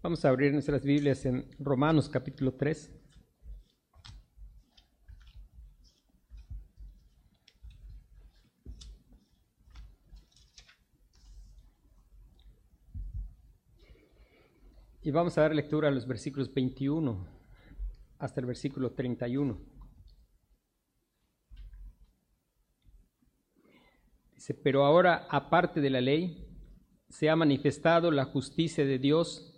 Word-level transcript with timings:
Vamos 0.00 0.24
a 0.24 0.28
abrir 0.28 0.52
nuestras 0.52 0.84
Biblias 0.84 1.26
en 1.26 1.44
Romanos 1.58 2.08
capítulo 2.08 2.54
3. 2.54 2.94
Y 15.02 15.10
vamos 15.10 15.36
a 15.36 15.40
dar 15.40 15.52
lectura 15.52 15.88
a 15.88 15.90
los 15.90 16.06
versículos 16.06 16.54
21 16.54 17.26
hasta 18.20 18.40
el 18.40 18.46
versículo 18.46 18.92
31. 18.92 19.60
Dice, 24.36 24.54
pero 24.54 24.84
ahora, 24.84 25.26
aparte 25.28 25.80
de 25.80 25.90
la 25.90 26.00
ley, 26.00 26.46
se 27.08 27.28
ha 27.28 27.34
manifestado 27.34 28.12
la 28.12 28.26
justicia 28.26 28.86
de 28.86 29.00
Dios 29.00 29.57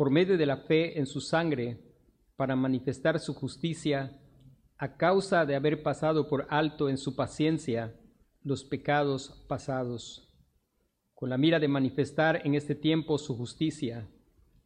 por 0.00 0.10
medio 0.10 0.38
de 0.38 0.46
la 0.46 0.56
fe 0.56 0.98
en 0.98 1.04
su 1.04 1.20
sangre 1.20 1.78
para 2.34 2.56
manifestar 2.56 3.20
su 3.20 3.34
justicia 3.34 4.18
a 4.78 4.96
causa 4.96 5.44
de 5.44 5.54
haber 5.54 5.82
pasado 5.82 6.26
por 6.26 6.46
alto 6.48 6.88
en 6.88 6.96
su 6.96 7.14
paciencia 7.14 7.94
los 8.42 8.64
pecados 8.64 9.44
pasados 9.46 10.26
con 11.12 11.28
la 11.28 11.36
mira 11.36 11.60
de 11.60 11.68
manifestar 11.68 12.40
en 12.46 12.54
este 12.54 12.74
tiempo 12.74 13.18
su 13.18 13.36
justicia, 13.36 14.08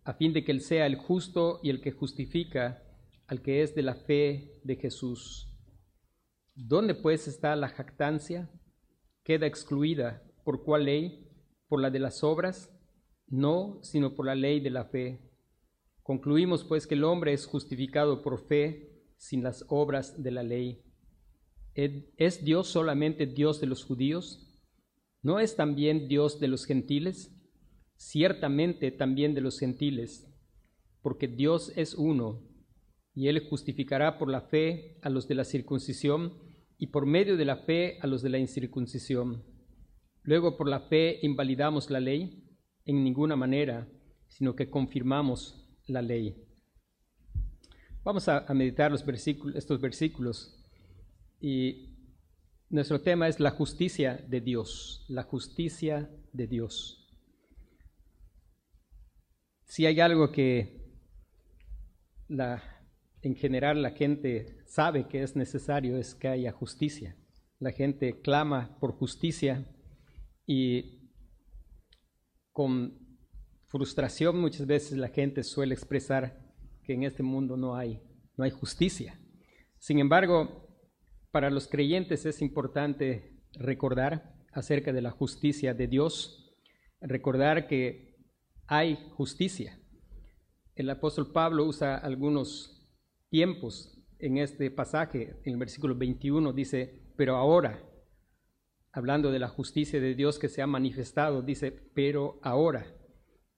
a 0.04 0.14
fin 0.14 0.32
de 0.32 0.44
que 0.44 0.52
Él 0.52 0.60
sea 0.60 0.86
el 0.86 0.94
justo 0.94 1.58
y 1.64 1.70
el 1.70 1.80
que 1.80 1.90
justifica 1.90 2.84
al 3.26 3.42
que 3.42 3.62
es 3.62 3.74
de 3.74 3.82
la 3.82 3.96
fe 3.96 4.60
de 4.62 4.76
Jesús. 4.76 5.52
¿Dónde 6.54 6.94
pues 6.94 7.26
está 7.26 7.56
la 7.56 7.70
jactancia? 7.70 8.48
Queda 9.24 9.48
excluida. 9.48 10.22
¿Por 10.44 10.62
cuál 10.62 10.84
ley? 10.84 11.28
¿Por 11.66 11.80
la 11.80 11.90
de 11.90 11.98
las 11.98 12.22
obras? 12.22 12.70
No, 13.34 13.80
sino 13.82 14.14
por 14.14 14.26
la 14.26 14.36
ley 14.36 14.60
de 14.60 14.70
la 14.70 14.84
fe. 14.84 15.18
Concluimos 16.04 16.62
pues 16.62 16.86
que 16.86 16.94
el 16.94 17.02
hombre 17.02 17.32
es 17.32 17.46
justificado 17.46 18.22
por 18.22 18.46
fe 18.46 18.92
sin 19.16 19.42
las 19.42 19.64
obras 19.70 20.22
de 20.22 20.30
la 20.30 20.44
ley. 20.44 20.84
¿Es 21.74 22.44
Dios 22.44 22.68
solamente 22.68 23.26
Dios 23.26 23.60
de 23.60 23.66
los 23.66 23.82
judíos? 23.82 24.54
¿No 25.20 25.40
es 25.40 25.56
también 25.56 26.06
Dios 26.06 26.38
de 26.38 26.46
los 26.46 26.64
gentiles? 26.64 27.34
Ciertamente 27.96 28.92
también 28.92 29.34
de 29.34 29.40
los 29.40 29.58
gentiles, 29.58 30.32
porque 31.02 31.26
Dios 31.26 31.72
es 31.74 31.94
uno, 31.94 32.40
y 33.16 33.26
Él 33.26 33.48
justificará 33.48 34.16
por 34.16 34.30
la 34.30 34.42
fe 34.42 35.00
a 35.02 35.10
los 35.10 35.26
de 35.26 35.34
la 35.34 35.44
circuncisión 35.44 36.34
y 36.78 36.86
por 36.86 37.04
medio 37.04 37.36
de 37.36 37.46
la 37.46 37.56
fe 37.56 37.98
a 38.00 38.06
los 38.06 38.22
de 38.22 38.28
la 38.28 38.38
incircuncisión. 38.38 39.42
Luego 40.22 40.56
por 40.56 40.68
la 40.68 40.78
fe 40.78 41.18
invalidamos 41.22 41.90
la 41.90 41.98
ley 41.98 42.43
en 42.84 43.02
ninguna 43.02 43.36
manera, 43.36 43.88
sino 44.28 44.54
que 44.54 44.68
confirmamos 44.68 45.66
la 45.86 46.02
ley. 46.02 46.36
Vamos 48.02 48.28
a, 48.28 48.44
meditar 48.52 48.92
estos 48.92 49.80
versículos 49.80 50.62
y 51.40 51.94
nuestro 52.68 53.00
tema 53.00 53.28
es 53.28 53.40
la 53.40 53.52
justicia 53.52 54.22
de 54.28 54.40
Dios, 54.40 55.06
la 55.08 55.22
justicia 55.22 56.10
de 56.32 56.46
Dios. 56.46 57.08
Si 59.64 59.86
hay 59.86 60.00
algo 60.00 60.30
que 60.30 60.84
la, 62.28 62.62
en 63.22 63.36
general 63.36 63.82
la 63.82 63.92
gente 63.92 64.58
sabe 64.66 65.08
que 65.08 65.22
es 65.22 65.34
necesario 65.34 65.96
es 65.96 66.14
que 66.14 66.28
haya 66.28 66.52
justicia. 66.52 67.16
La 67.58 67.72
gente 67.72 68.20
clama 68.20 68.76
por 68.80 68.92
justicia 68.92 69.66
y 70.46 70.93
con 72.54 72.96
frustración 73.66 74.40
muchas 74.40 74.66
veces 74.66 74.96
la 74.96 75.08
gente 75.08 75.42
suele 75.42 75.74
expresar 75.74 76.40
que 76.84 76.94
en 76.94 77.02
este 77.02 77.24
mundo 77.24 77.56
no 77.56 77.74
hay, 77.74 78.00
no 78.36 78.44
hay 78.44 78.52
justicia. 78.52 79.20
Sin 79.78 79.98
embargo, 79.98 80.68
para 81.32 81.50
los 81.50 81.66
creyentes 81.66 82.24
es 82.24 82.40
importante 82.40 83.42
recordar 83.54 84.36
acerca 84.52 84.92
de 84.92 85.02
la 85.02 85.10
justicia 85.10 85.74
de 85.74 85.88
Dios, 85.88 86.56
recordar 87.00 87.66
que 87.66 88.16
hay 88.68 89.10
justicia. 89.16 89.80
El 90.76 90.88
apóstol 90.90 91.32
Pablo 91.32 91.64
usa 91.64 91.96
algunos 91.96 92.88
tiempos 93.30 94.00
en 94.20 94.38
este 94.38 94.70
pasaje, 94.70 95.40
en 95.44 95.54
el 95.54 95.58
versículo 95.58 95.96
21 95.96 96.52
dice, 96.52 97.02
pero 97.16 97.34
ahora, 97.34 97.84
hablando 98.94 99.30
de 99.30 99.38
la 99.38 99.48
justicia 99.48 100.00
de 100.00 100.14
Dios 100.14 100.38
que 100.38 100.48
se 100.48 100.62
ha 100.62 100.66
manifestado, 100.66 101.42
dice, 101.42 101.70
pero 101.94 102.38
ahora. 102.42 102.86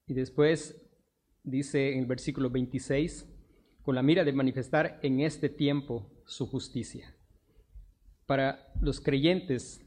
Y 0.06 0.14
después 0.14 0.82
dice 1.44 1.92
en 1.92 2.00
el 2.00 2.06
versículo 2.06 2.50
26, 2.50 3.32
con 3.82 3.94
la 3.94 4.02
mira 4.02 4.24
de 4.24 4.32
manifestar 4.32 4.98
en 5.02 5.20
este 5.20 5.48
tiempo 5.48 6.10
su 6.26 6.46
justicia 6.48 7.16
para 8.26 8.72
los 8.80 9.00
creyentes, 9.00 9.80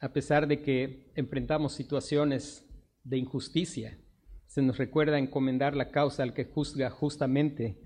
a 0.00 0.12
pesar 0.12 0.46
de 0.48 0.60
que 0.60 1.12
enfrentamos 1.14 1.72
situaciones 1.72 2.68
de 3.04 3.18
injusticia, 3.18 3.98
se 4.46 4.62
nos 4.62 4.76
recuerda 4.78 5.18
encomendar 5.18 5.74
la 5.74 5.90
causa 5.90 6.22
al 6.22 6.34
que 6.34 6.44
juzga 6.44 6.90
justamente. 6.90 7.80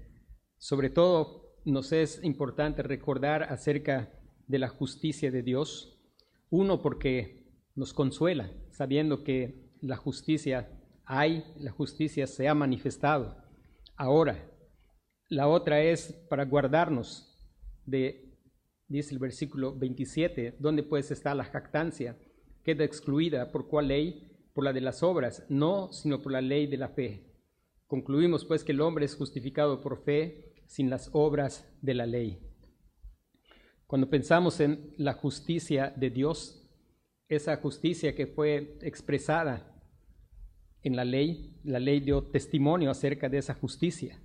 Sobre 0.58 0.90
todo, 0.90 1.54
nos 1.64 1.92
es 1.92 2.22
importante 2.24 2.82
recordar 2.82 3.44
acerca 3.44 4.10
de 4.46 4.58
la 4.58 4.68
justicia 4.68 5.30
de 5.30 5.42
Dios. 5.42 5.97
Uno, 6.50 6.82
porque 6.82 7.46
nos 7.74 7.92
consuela, 7.92 8.50
sabiendo 8.70 9.24
que 9.24 9.72
la 9.80 9.96
justicia 9.96 10.68
hay, 11.04 11.44
la 11.58 11.70
justicia 11.70 12.26
se 12.26 12.48
ha 12.48 12.54
manifestado. 12.54 13.36
Ahora, 13.96 14.50
la 15.28 15.48
otra 15.48 15.82
es 15.82 16.12
para 16.28 16.44
guardarnos 16.44 17.38
de 17.84 18.28
dice 18.88 19.12
el 19.12 19.18
versículo 19.18 19.78
27, 19.78 20.56
¿dónde 20.58 20.82
pues 20.82 21.10
está 21.10 21.34
la 21.34 21.44
jactancia? 21.44 22.18
Queda 22.64 22.84
excluida 22.84 23.52
por 23.52 23.68
cuál 23.68 23.88
ley? 23.88 24.24
Por 24.54 24.64
la 24.64 24.72
de 24.72 24.80
las 24.80 25.02
obras, 25.02 25.44
no, 25.48 25.92
sino 25.92 26.20
por 26.20 26.32
la 26.32 26.40
ley 26.40 26.66
de 26.66 26.78
la 26.78 26.88
fe. 26.88 27.28
Concluimos 27.86 28.44
pues 28.44 28.64
que 28.64 28.72
el 28.72 28.80
hombre 28.80 29.04
es 29.04 29.14
justificado 29.14 29.80
por 29.80 30.02
fe 30.04 30.54
sin 30.66 30.90
las 30.90 31.10
obras 31.12 31.66
de 31.80 31.94
la 31.94 32.06
ley. 32.06 32.47
Cuando 33.88 34.10
pensamos 34.10 34.60
en 34.60 34.92
la 34.98 35.14
justicia 35.14 35.94
de 35.96 36.10
Dios, 36.10 36.62
esa 37.26 37.56
justicia 37.56 38.14
que 38.14 38.26
fue 38.26 38.76
expresada 38.82 39.82
en 40.82 40.94
la 40.94 41.06
ley, 41.06 41.58
la 41.64 41.80
ley 41.80 42.00
dio 42.00 42.24
testimonio 42.24 42.90
acerca 42.90 43.30
de 43.30 43.38
esa 43.38 43.54
justicia. 43.54 44.20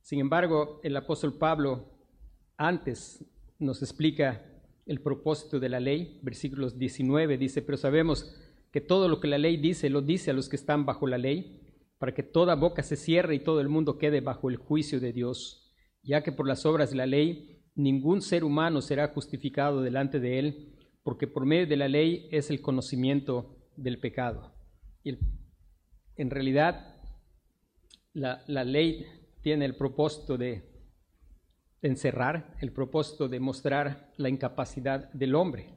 Sin 0.00 0.18
embargo, 0.18 0.80
el 0.82 0.96
apóstol 0.96 1.38
Pablo, 1.38 1.84
antes 2.56 3.24
nos 3.60 3.80
explica 3.80 4.44
el 4.86 5.00
propósito 5.00 5.60
de 5.60 5.68
la 5.68 5.78
ley. 5.78 6.18
Versículos 6.24 6.76
19 6.76 7.38
dice, 7.38 7.62
pero 7.62 7.78
sabemos 7.78 8.34
que 8.72 8.80
todo 8.80 9.08
lo 9.08 9.20
que 9.20 9.28
la 9.28 9.38
ley 9.38 9.56
dice, 9.56 9.88
lo 9.88 10.02
dice 10.02 10.32
a 10.32 10.34
los 10.34 10.48
que 10.48 10.56
están 10.56 10.84
bajo 10.84 11.06
la 11.06 11.18
ley, 11.18 11.62
para 11.98 12.12
que 12.12 12.24
toda 12.24 12.56
boca 12.56 12.82
se 12.82 12.96
cierre 12.96 13.36
y 13.36 13.44
todo 13.44 13.60
el 13.60 13.68
mundo 13.68 13.98
quede 13.98 14.20
bajo 14.20 14.50
el 14.50 14.56
juicio 14.56 14.98
de 14.98 15.12
Dios, 15.12 15.72
ya 16.02 16.24
que 16.24 16.32
por 16.32 16.48
las 16.48 16.66
obras 16.66 16.90
de 16.90 16.96
la 16.96 17.06
ley 17.06 17.55
ningún 17.76 18.22
ser 18.22 18.42
humano 18.42 18.80
será 18.80 19.08
justificado 19.08 19.82
delante 19.82 20.18
de 20.18 20.38
él, 20.38 20.72
porque 21.04 21.28
por 21.28 21.46
medio 21.46 21.66
de 21.66 21.76
la 21.76 21.88
ley 21.88 22.28
es 22.32 22.50
el 22.50 22.60
conocimiento 22.60 23.56
del 23.76 24.00
pecado. 24.00 24.52
Y 25.04 25.16
en 26.16 26.30
realidad, 26.30 26.96
la, 28.12 28.42
la 28.48 28.64
ley 28.64 29.06
tiene 29.42 29.66
el 29.66 29.76
propósito 29.76 30.36
de 30.36 30.64
encerrar, 31.82 32.56
el 32.60 32.72
propósito 32.72 33.28
de 33.28 33.38
mostrar 33.38 34.12
la 34.16 34.28
incapacidad 34.28 35.12
del 35.12 35.34
hombre. 35.34 35.76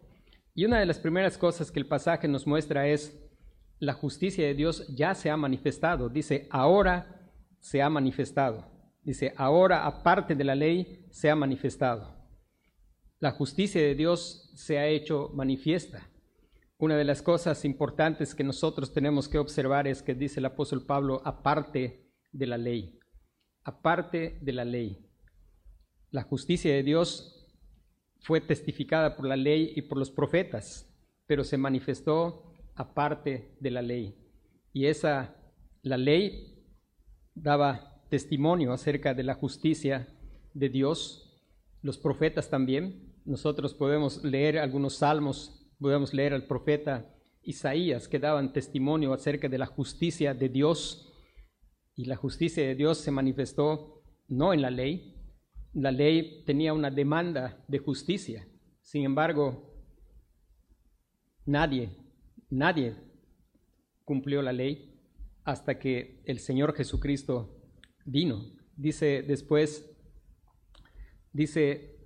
Y 0.56 0.66
una 0.66 0.80
de 0.80 0.86
las 0.86 1.00
primeras 1.00 1.38
cosas 1.38 1.72
que 1.72 1.80
el 1.80 1.86
pasaje 1.86 2.28
nos 2.28 2.48
muestra 2.48 2.88
es 2.88 3.30
la 3.80 3.94
justicia 3.94 4.46
de 4.46 4.56
Dios 4.56 4.88
ya 4.88 5.14
se 5.14 5.30
ha 5.30 5.38
manifestado. 5.38 6.10
Dice, 6.10 6.48
ahora 6.50 7.30
se 7.60 7.82
ha 7.82 7.90
manifestado. 7.90 8.79
Dice, 9.02 9.34
ahora 9.38 9.86
aparte 9.86 10.36
de 10.36 10.44
la 10.44 10.56
ley 10.56 11.06
se 11.10 11.30
ha 11.30 11.36
manifestado. 11.36 12.16
La 13.20 13.32
justicia 13.32 13.82
de 13.82 13.96
Dios 13.96 14.52
se 14.56 14.78
ha 14.78 14.88
hecho 14.88 15.32
manifiesta. 15.34 16.10
Una 16.78 16.96
de 16.96 17.04
las 17.04 17.22
cosas 17.22 17.66
importantes 17.66 18.34
que 18.34 18.44
nosotros 18.44 18.94
tenemos 18.94 19.28
que 19.28 19.38
observar 19.38 19.88
es 19.88 20.02
que 20.02 20.16
dice 20.16 20.40
el 20.40 20.46
apóstol 20.46 20.86
Pablo, 20.86 21.22
aparte 21.26 22.10
de 22.32 22.48
la 22.48 22.58
ley, 22.58 23.00
aparte 23.64 24.40
de 24.42 24.54
la 24.54 24.64
ley. 24.64 25.06
La 26.12 26.24
justicia 26.24 26.74
de 26.74 26.84
Dios 26.84 27.46
fue 28.22 28.42
testificada 28.42 29.16
por 29.16 29.26
la 29.28 29.36
ley 29.36 29.74
y 29.76 29.82
por 29.82 29.98
los 29.98 30.12
profetas, 30.12 30.90
pero 31.28 31.44
se 31.44 31.58
manifestó 31.58 32.54
aparte 32.76 33.58
de 33.60 33.72
la 33.72 33.82
ley. 33.82 34.16
Y 34.72 34.86
esa, 34.86 35.36
la 35.82 35.98
ley 35.98 36.64
daba 37.36 37.89
testimonio 38.10 38.74
acerca 38.74 39.14
de 39.14 39.24
la 39.24 39.36
justicia 39.36 40.08
de 40.54 40.70
Dios, 40.70 41.42
los 41.82 41.98
profetas 41.98 42.50
también. 42.50 43.14
Nosotros 43.26 43.74
podemos 43.74 44.24
leer 44.24 44.58
algunos 44.58 44.96
salmos, 44.96 45.68
podemos 45.80 46.14
leer 46.14 46.34
al 46.34 46.48
profeta 46.48 47.16
Isaías 47.44 48.08
que 48.08 48.20
daban 48.20 48.52
testimonio 48.52 49.14
acerca 49.14 49.48
de 49.48 49.58
la 49.58 49.66
justicia 49.66 50.34
de 50.34 50.50
Dios. 50.50 51.14
Y 51.96 52.06
la 52.06 52.16
justicia 52.16 52.64
de 52.64 52.76
Dios 52.76 52.98
se 52.98 53.12
manifestó 53.12 54.04
no 54.28 54.54
en 54.54 54.62
la 54.62 54.72
ley. 54.72 55.16
La 55.74 55.92
ley 55.92 56.44
tenía 56.46 56.74
una 56.74 56.90
demanda 56.90 57.64
de 57.68 57.80
justicia. 57.80 58.48
Sin 58.82 59.04
embargo, 59.04 59.74
nadie, 61.46 61.96
nadie 62.50 62.96
cumplió 64.04 64.42
la 64.42 64.54
ley 64.54 65.00
hasta 65.44 65.78
que 65.78 66.24
el 66.26 66.40
Señor 66.40 66.74
Jesucristo 66.76 67.59
vino. 68.06 68.46
Dice 68.76 69.24
después, 69.24 69.90
dice 71.34 72.00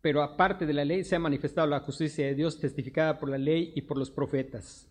pero 0.00 0.22
aparte 0.22 0.64
de 0.64 0.72
la 0.72 0.84
ley 0.84 1.04
se 1.04 1.16
ha 1.16 1.18
manifestado 1.18 1.66
la 1.66 1.80
justicia 1.80 2.26
de 2.26 2.34
Dios 2.34 2.60
testificada 2.60 3.18
por 3.18 3.28
la 3.28 3.38
ley 3.38 3.72
y 3.74 3.82
por 3.82 3.98
los 3.98 4.10
profetas. 4.10 4.90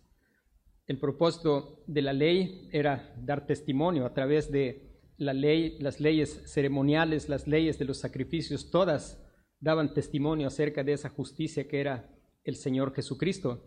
El 0.86 0.98
propósito 0.98 1.82
de 1.86 2.02
la 2.02 2.12
ley 2.12 2.68
era 2.72 3.14
dar 3.18 3.46
testimonio 3.46 4.06
a 4.06 4.14
través 4.14 4.50
de 4.52 5.00
la 5.16 5.32
ley, 5.32 5.78
las 5.80 6.00
leyes 6.00 6.42
ceremoniales, 6.46 7.28
las 7.28 7.46
leyes 7.46 7.78
de 7.78 7.84
los 7.84 7.98
sacrificios, 7.98 8.70
todas 8.70 9.20
daban 9.60 9.92
testimonio 9.92 10.46
acerca 10.46 10.84
de 10.84 10.92
esa 10.92 11.08
justicia 11.08 11.66
que 11.66 11.80
era 11.80 12.08
el 12.44 12.56
Señor 12.56 12.94
Jesucristo. 12.94 13.64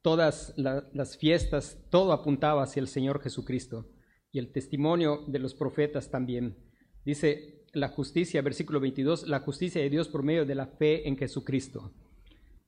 Todas 0.00 0.54
las 0.56 1.16
fiestas, 1.16 1.78
todo 1.90 2.12
apuntaba 2.12 2.62
hacia 2.62 2.80
el 2.80 2.88
Señor 2.88 3.20
Jesucristo 3.20 3.91
y 4.32 4.38
el 4.38 4.50
testimonio 4.50 5.24
de 5.28 5.38
los 5.38 5.54
profetas 5.54 6.10
también. 6.10 6.56
Dice 7.04 7.66
la 7.72 7.88
justicia, 7.88 8.42
versículo 8.42 8.80
22, 8.80 9.28
la 9.28 9.40
justicia 9.40 9.80
de 9.80 9.90
Dios 9.90 10.08
por 10.08 10.22
medio 10.22 10.44
de 10.44 10.54
la 10.54 10.66
fe 10.66 11.06
en 11.06 11.16
Jesucristo. 11.16 11.92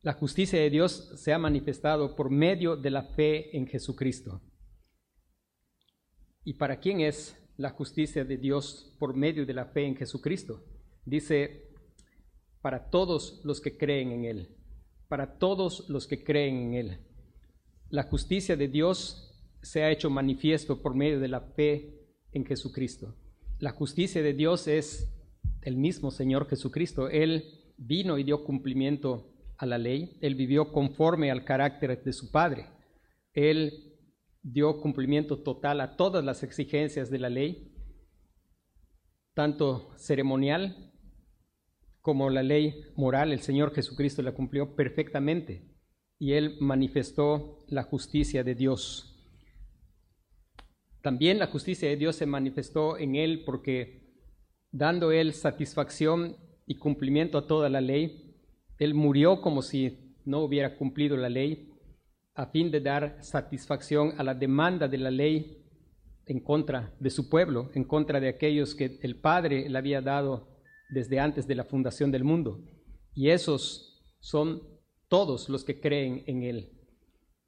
La 0.02 0.12
justicia 0.12 0.60
de 0.60 0.68
Dios 0.68 1.12
se 1.16 1.32
ha 1.32 1.38
manifestado 1.38 2.14
por 2.14 2.30
medio 2.30 2.76
de 2.76 2.90
la 2.90 3.02
fe 3.02 3.56
en 3.56 3.66
Jesucristo. 3.66 4.42
¿Y 6.44 6.54
para 6.54 6.78
quién 6.78 7.00
es 7.00 7.36
la 7.56 7.70
justicia 7.70 8.24
de 8.24 8.36
Dios 8.36 8.94
por 8.98 9.16
medio 9.16 9.46
de 9.46 9.54
la 9.54 9.64
fe 9.64 9.86
en 9.86 9.96
Jesucristo? 9.96 10.62
Dice, 11.06 11.70
para 12.60 12.90
todos 12.90 13.40
los 13.44 13.62
que 13.62 13.78
creen 13.78 14.12
en 14.12 14.24
Él, 14.26 14.56
para 15.08 15.38
todos 15.38 15.88
los 15.88 16.06
que 16.06 16.22
creen 16.22 16.56
en 16.56 16.74
Él. 16.74 16.98
La 17.88 18.02
justicia 18.02 18.56
de 18.56 18.68
Dios 18.68 19.33
se 19.64 19.82
ha 19.82 19.90
hecho 19.90 20.10
manifiesto 20.10 20.82
por 20.82 20.94
medio 20.94 21.18
de 21.18 21.28
la 21.28 21.40
fe 21.40 21.98
en 22.32 22.44
Jesucristo. 22.44 23.16
La 23.58 23.72
justicia 23.72 24.22
de 24.22 24.34
Dios 24.34 24.68
es 24.68 25.10
el 25.62 25.76
mismo 25.76 26.10
Señor 26.10 26.48
Jesucristo. 26.48 27.08
Él 27.08 27.72
vino 27.78 28.18
y 28.18 28.24
dio 28.24 28.44
cumplimiento 28.44 29.32
a 29.56 29.66
la 29.66 29.78
ley. 29.78 30.18
Él 30.20 30.34
vivió 30.34 30.70
conforme 30.70 31.30
al 31.30 31.44
carácter 31.44 32.02
de 32.04 32.12
su 32.12 32.30
Padre. 32.30 32.66
Él 33.32 33.94
dio 34.42 34.80
cumplimiento 34.80 35.42
total 35.42 35.80
a 35.80 35.96
todas 35.96 36.22
las 36.22 36.42
exigencias 36.42 37.10
de 37.10 37.18
la 37.18 37.30
ley, 37.30 37.72
tanto 39.32 39.90
ceremonial 39.96 40.92
como 42.02 42.28
la 42.28 42.42
ley 42.42 42.82
moral. 42.96 43.32
El 43.32 43.40
Señor 43.40 43.74
Jesucristo 43.74 44.20
la 44.20 44.32
cumplió 44.32 44.76
perfectamente 44.76 45.70
y 46.18 46.32
Él 46.32 46.58
manifestó 46.60 47.64
la 47.68 47.82
justicia 47.82 48.44
de 48.44 48.54
Dios. 48.54 49.13
También 51.04 51.38
la 51.38 51.48
justicia 51.48 51.86
de 51.86 51.98
Dios 51.98 52.16
se 52.16 52.24
manifestó 52.24 52.96
en 52.96 53.14
él 53.14 53.42
porque 53.44 54.08
dando 54.72 55.12
él 55.12 55.34
satisfacción 55.34 56.38
y 56.66 56.76
cumplimiento 56.76 57.36
a 57.36 57.46
toda 57.46 57.68
la 57.68 57.82
ley, 57.82 58.34
él 58.78 58.94
murió 58.94 59.42
como 59.42 59.60
si 59.60 60.14
no 60.24 60.40
hubiera 60.40 60.78
cumplido 60.78 61.18
la 61.18 61.28
ley, 61.28 61.70
a 62.34 62.46
fin 62.46 62.70
de 62.70 62.80
dar 62.80 63.18
satisfacción 63.22 64.14
a 64.16 64.22
la 64.22 64.32
demanda 64.32 64.88
de 64.88 64.96
la 64.96 65.10
ley 65.10 65.62
en 66.24 66.40
contra 66.40 66.94
de 66.98 67.10
su 67.10 67.28
pueblo, 67.28 67.70
en 67.74 67.84
contra 67.84 68.18
de 68.18 68.30
aquellos 68.30 68.74
que 68.74 68.98
el 69.02 69.16
Padre 69.20 69.68
le 69.68 69.76
había 69.76 70.00
dado 70.00 70.56
desde 70.88 71.20
antes 71.20 71.46
de 71.46 71.54
la 71.54 71.64
fundación 71.64 72.10
del 72.10 72.24
mundo. 72.24 72.64
Y 73.12 73.28
esos 73.28 74.02
son 74.20 74.62
todos 75.08 75.50
los 75.50 75.64
que 75.64 75.82
creen 75.82 76.24
en 76.26 76.44
Él. 76.44 76.72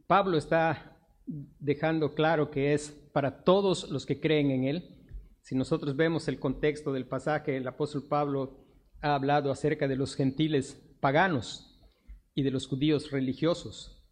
Pablo 0.07 0.37
está 0.37 0.96
dejando 1.27 2.15
claro 2.15 2.51
que 2.51 2.73
es 2.73 2.91
para 3.13 3.43
todos 3.45 3.91
los 3.91 4.07
que 4.07 4.21
creen 4.21 4.51
en 4.51 4.65
Él. 4.65 4.97
Si 5.41 5.55
nosotros 5.55 5.97
vemos 5.97 6.29
el 6.29 6.39
contexto 6.39 6.93
del 6.93 7.07
pasaje, 7.07 7.57
el 7.57 7.67
apóstol 7.69 8.05
Pablo 8.09 8.65
ha 9.01 9.15
hablado 9.15 9.51
acerca 9.51 9.87
de 9.89 9.97
los 9.97 10.15
gentiles 10.15 10.83
paganos 11.01 11.79
y 12.35 12.43
de 12.43 12.51
los 12.51 12.67
judíos 12.67 13.11
religiosos. 13.11 14.05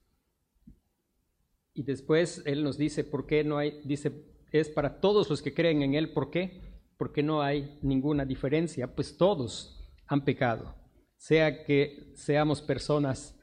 Y 1.75 1.83
después 1.83 2.43
él 2.47 2.63
nos 2.63 2.79
dice 2.79 3.03
por 3.03 3.27
qué 3.27 3.43
no 3.43 3.59
hay, 3.59 3.81
dice, 3.85 4.13
es 4.53 4.69
para 4.69 5.01
todos 5.01 5.29
los 5.29 5.43
que 5.43 5.53
creen 5.53 5.83
en 5.83 5.95
Él, 5.95 6.13
¿por 6.13 6.31
qué? 6.31 6.61
Porque 6.97 7.23
no 7.23 7.43
hay 7.43 7.79
ninguna 7.83 8.25
diferencia, 8.25 8.95
pues 8.95 9.17
todos 9.17 9.85
han 10.07 10.25
pecado, 10.25 10.77
sea 11.17 11.65
que 11.65 12.13
seamos 12.15 12.63
personas 12.63 13.37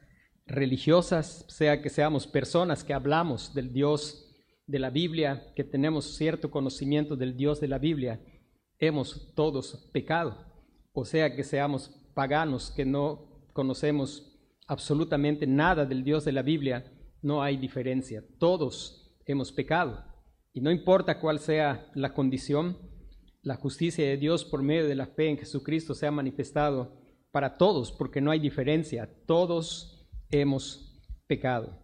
religiosas, 0.46 1.44
sea 1.48 1.82
que 1.82 1.90
seamos 1.90 2.26
personas 2.26 2.84
que 2.84 2.94
hablamos 2.94 3.54
del 3.54 3.72
Dios 3.72 4.28
de 4.66 4.78
la 4.78 4.90
Biblia, 4.90 5.52
que 5.54 5.64
tenemos 5.64 6.16
cierto 6.16 6.50
conocimiento 6.50 7.16
del 7.16 7.36
Dios 7.36 7.60
de 7.60 7.68
la 7.68 7.78
Biblia, 7.78 8.20
hemos 8.78 9.34
todos 9.34 9.90
pecado. 9.92 10.36
O 10.92 11.04
sea 11.04 11.34
que 11.34 11.44
seamos 11.44 11.90
paganos, 12.14 12.70
que 12.70 12.84
no 12.84 13.48
conocemos 13.52 14.32
absolutamente 14.66 15.46
nada 15.46 15.84
del 15.84 16.04
Dios 16.04 16.24
de 16.24 16.32
la 16.32 16.42
Biblia, 16.42 16.84
no 17.22 17.42
hay 17.42 17.56
diferencia. 17.56 18.24
Todos 18.38 19.16
hemos 19.26 19.52
pecado. 19.52 20.04
Y 20.52 20.60
no 20.60 20.70
importa 20.70 21.20
cuál 21.20 21.38
sea 21.38 21.90
la 21.94 22.12
condición, 22.12 22.76
la 23.42 23.56
justicia 23.56 24.06
de 24.06 24.16
Dios 24.16 24.44
por 24.44 24.62
medio 24.62 24.86
de 24.86 24.94
la 24.94 25.06
fe 25.06 25.28
en 25.28 25.38
Jesucristo 25.38 25.94
se 25.94 26.06
ha 26.06 26.10
manifestado 26.10 27.00
para 27.30 27.56
todos, 27.56 27.90
porque 27.90 28.20
no 28.20 28.30
hay 28.30 28.38
diferencia. 28.38 29.08
Todos 29.26 30.01
hemos 30.32 31.00
pecado. 31.28 31.78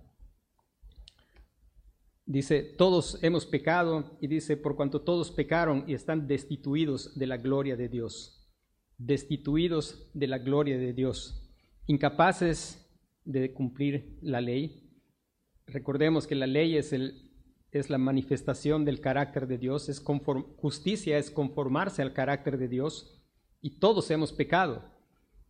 Dice, 2.27 2.63
todos 2.63 3.23
hemos 3.23 3.47
pecado 3.47 4.19
y 4.21 4.27
dice, 4.27 4.57
por 4.57 4.77
cuanto 4.77 5.01
todos 5.01 5.31
pecaron 5.31 5.85
y 5.87 5.95
están 5.95 6.27
destituidos 6.27 7.17
de 7.19 7.27
la 7.27 7.39
gloria 7.39 7.77
de 7.77 7.89
Dios, 7.89 8.51
destituidos 8.99 10.11
de 10.13 10.27
la 10.27 10.39
gloria 10.39 10.77
de 10.77 10.93
Dios, 10.93 11.49
incapaces 11.87 12.87
de 13.25 13.55
cumplir 13.55 14.19
la 14.21 14.43
ley. 14.43 14.91
Recordemos 15.67 16.27
que 16.27 16.35
la 16.35 16.47
ley 16.47 16.77
es, 16.77 16.93
el, 16.93 17.33
es 17.71 17.89
la 17.89 17.97
manifestación 17.97 18.85
del 18.85 19.01
carácter 19.01 19.47
de 19.47 19.57
Dios, 19.57 19.89
es 19.89 20.03
justicia 20.57 21.17
es 21.17 21.31
conformarse 21.31 22.03
al 22.03 22.13
carácter 22.13 22.59
de 22.59 22.69
Dios 22.69 23.23
y 23.63 23.79
todos 23.79 24.11
hemos 24.11 24.33
pecado. 24.33 24.85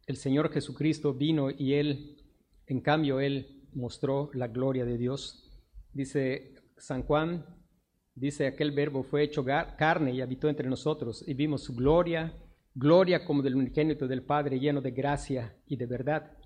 El 0.07 0.17
Señor 0.17 0.53
Jesucristo 0.53 1.13
vino 1.13 1.51
y 1.51 1.75
Él 1.75 2.19
en 2.69 2.81
cambio, 2.83 3.19
Él 3.19 3.67
mostró 3.73 4.31
la 4.35 4.47
gloria 4.49 4.85
de 4.85 4.99
Dios. 4.99 5.51
Dice 5.95 6.55
San 6.77 7.03
Juan, 7.03 7.47
dice, 8.15 8.47
aquel 8.47 8.73
verbo 8.73 9.03
fue 9.03 9.23
hecho 9.23 9.45
carne 9.45 10.13
y 10.13 10.21
habitó 10.21 10.49
entre 10.49 10.69
nosotros 10.69 11.25
y 11.27 11.33
vimos 11.33 11.63
su 11.63 11.75
gloria, 11.75 12.35
gloria 12.75 13.25
como 13.25 13.43
del 13.43 13.57
unigénito 13.57 14.07
del 14.07 14.23
Padre, 14.23 14.61
lleno 14.61 14.83
de 14.83 14.91
gracia 14.91 15.57
y 15.67 15.77
de 15.77 15.87
verdad. 15.87 16.37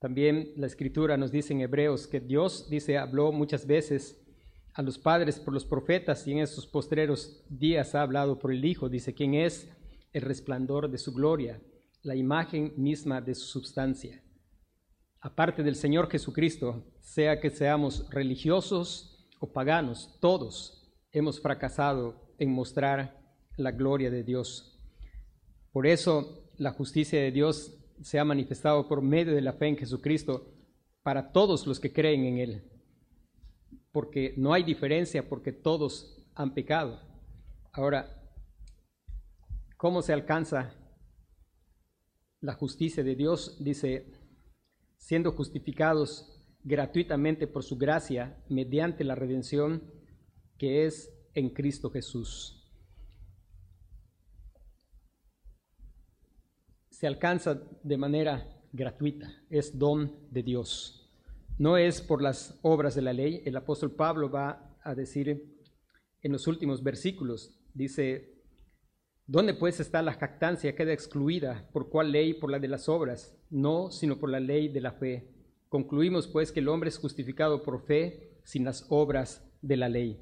También 0.00 0.52
la 0.56 0.66
escritura 0.66 1.16
nos 1.16 1.30
dice 1.30 1.52
en 1.52 1.60
Hebreos 1.60 2.08
que 2.08 2.18
Dios, 2.18 2.68
dice, 2.68 2.98
habló 2.98 3.30
muchas 3.30 3.64
veces 3.64 4.26
a 4.74 4.82
los 4.82 4.98
padres 4.98 5.38
por 5.38 5.54
los 5.54 5.64
profetas 5.64 6.26
y 6.26 6.32
en 6.32 6.38
esos 6.38 6.66
postreros 6.66 7.44
días 7.48 7.94
ha 7.94 8.02
hablado 8.02 8.38
por 8.38 8.50
el 8.50 8.64
Hijo. 8.64 8.88
Dice, 8.88 9.14
¿quién 9.14 9.34
es 9.34 9.70
el 10.12 10.22
resplandor 10.22 10.90
de 10.90 10.98
su 10.98 11.12
gloria, 11.12 11.60
la 12.02 12.16
imagen 12.16 12.72
misma 12.76 13.20
de 13.20 13.34
su 13.36 13.46
substancia 13.46 14.20
aparte 15.20 15.62
del 15.62 15.76
Señor 15.76 16.10
Jesucristo, 16.10 16.84
sea 17.00 17.40
que 17.40 17.50
seamos 17.50 18.08
religiosos 18.10 19.28
o 19.38 19.52
paganos, 19.52 20.16
todos 20.20 20.90
hemos 21.12 21.40
fracasado 21.40 22.34
en 22.38 22.50
mostrar 22.52 23.20
la 23.56 23.72
gloria 23.72 24.10
de 24.10 24.22
Dios. 24.22 24.78
Por 25.72 25.86
eso 25.86 26.50
la 26.56 26.72
justicia 26.72 27.20
de 27.20 27.30
Dios 27.30 27.76
se 28.02 28.18
ha 28.18 28.24
manifestado 28.24 28.88
por 28.88 29.02
medio 29.02 29.34
de 29.34 29.42
la 29.42 29.52
fe 29.52 29.68
en 29.68 29.76
Jesucristo 29.76 30.54
para 31.02 31.32
todos 31.32 31.66
los 31.66 31.80
que 31.80 31.92
creen 31.92 32.24
en 32.24 32.38
Él, 32.38 32.70
porque 33.92 34.34
no 34.36 34.52
hay 34.54 34.62
diferencia, 34.62 35.28
porque 35.28 35.52
todos 35.52 36.26
han 36.34 36.54
pecado. 36.54 37.00
Ahora, 37.72 38.22
¿cómo 39.76 40.02
se 40.02 40.12
alcanza 40.12 40.74
la 42.40 42.54
justicia 42.54 43.04
de 43.04 43.14
Dios? 43.14 43.56
Dice, 43.62 44.19
siendo 45.00 45.32
justificados 45.32 46.40
gratuitamente 46.62 47.46
por 47.46 47.64
su 47.64 47.76
gracia 47.76 48.36
mediante 48.48 49.02
la 49.02 49.14
redención 49.14 49.82
que 50.58 50.84
es 50.84 51.10
en 51.34 51.50
Cristo 51.50 51.90
Jesús. 51.90 52.70
Se 56.90 57.06
alcanza 57.06 57.62
de 57.82 57.96
manera 57.96 58.62
gratuita, 58.72 59.32
es 59.48 59.78
don 59.78 60.28
de 60.30 60.42
Dios. 60.42 61.10
No 61.58 61.78
es 61.78 62.02
por 62.02 62.20
las 62.20 62.58
obras 62.62 62.94
de 62.94 63.02
la 63.02 63.14
ley. 63.14 63.42
El 63.46 63.56
apóstol 63.56 63.92
Pablo 63.92 64.30
va 64.30 64.76
a 64.82 64.94
decir 64.94 65.56
en 66.22 66.32
los 66.32 66.46
últimos 66.46 66.82
versículos, 66.82 67.58
dice, 67.72 68.39
¿dónde 69.30 69.54
pues 69.54 69.78
está 69.78 70.02
la 70.02 70.14
jactancia? 70.14 70.74
Queda 70.74 70.92
excluida. 70.92 71.68
¿Por 71.72 71.88
cuál 71.88 72.10
ley? 72.10 72.34
Por 72.34 72.50
la 72.50 72.58
de 72.58 72.66
las 72.66 72.88
obras. 72.88 73.38
No, 73.48 73.92
sino 73.92 74.18
por 74.18 74.28
la 74.28 74.40
ley 74.40 74.68
de 74.68 74.80
la 74.80 74.92
fe. 74.92 75.30
Concluimos 75.68 76.26
pues 76.26 76.50
que 76.50 76.58
el 76.58 76.68
hombre 76.68 76.88
es 76.88 76.98
justificado 76.98 77.62
por 77.62 77.86
fe 77.86 78.40
sin 78.42 78.64
las 78.64 78.86
obras 78.88 79.48
de 79.62 79.76
la 79.76 79.88
ley. 79.88 80.20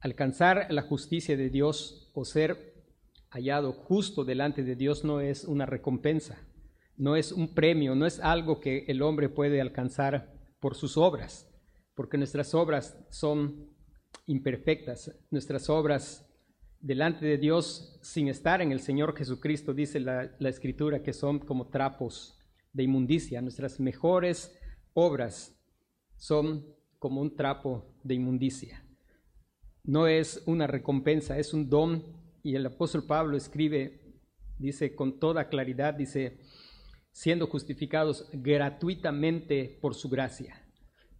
Alcanzar 0.00 0.66
la 0.70 0.82
justicia 0.82 1.36
de 1.36 1.48
Dios 1.48 2.10
o 2.14 2.24
ser 2.24 2.84
hallado 3.30 3.72
justo 3.72 4.24
delante 4.24 4.64
de 4.64 4.74
Dios 4.74 5.04
no 5.04 5.20
es 5.20 5.44
una 5.44 5.66
recompensa, 5.66 6.48
no 6.96 7.14
es 7.14 7.30
un 7.30 7.54
premio, 7.54 7.94
no 7.94 8.06
es 8.06 8.18
algo 8.18 8.60
que 8.60 8.86
el 8.88 9.02
hombre 9.02 9.28
puede 9.28 9.60
alcanzar 9.60 10.34
por 10.58 10.74
sus 10.74 10.96
obras, 10.96 11.48
porque 11.94 12.18
nuestras 12.18 12.54
obras 12.54 12.98
son 13.10 13.70
imperfectas, 14.26 15.16
nuestras 15.30 15.70
obras 15.70 16.25
delante 16.86 17.26
de 17.26 17.36
Dios 17.36 17.98
sin 18.00 18.28
estar 18.28 18.62
en 18.62 18.70
el 18.70 18.78
Señor 18.78 19.16
Jesucristo, 19.16 19.74
dice 19.74 19.98
la, 19.98 20.30
Escritura, 20.38 21.02
que 21.02 21.12
son 21.12 21.40
como 21.40 21.66
trapos 21.66 22.38
de 22.72 22.84
inmundicia. 22.84 23.42
Nuestras 23.42 23.80
mejores 23.80 24.56
obras 24.94 25.60
son 26.16 26.64
como 27.00 27.20
un 27.20 27.34
trapo 27.34 27.92
de 28.04 28.14
inmundicia. 28.14 28.84
No 29.82 30.06
es 30.06 30.44
una 30.46 30.68
recompensa, 30.68 31.36
es 31.38 31.52
un 31.52 31.68
don. 31.68 32.04
Y 32.44 32.54
el 32.54 32.64
apóstol 32.64 33.04
Pablo 33.04 33.36
escribe, 33.36 34.20
dice 34.56 34.94
con 34.94 35.18
toda 35.18 35.48
claridad, 35.48 35.92
dice, 35.92 36.38
siendo 37.10 37.48
justificados 37.48 38.28
gratuitamente 38.32 39.76
por 39.82 39.96
su 39.96 40.08
gracia. 40.08 40.62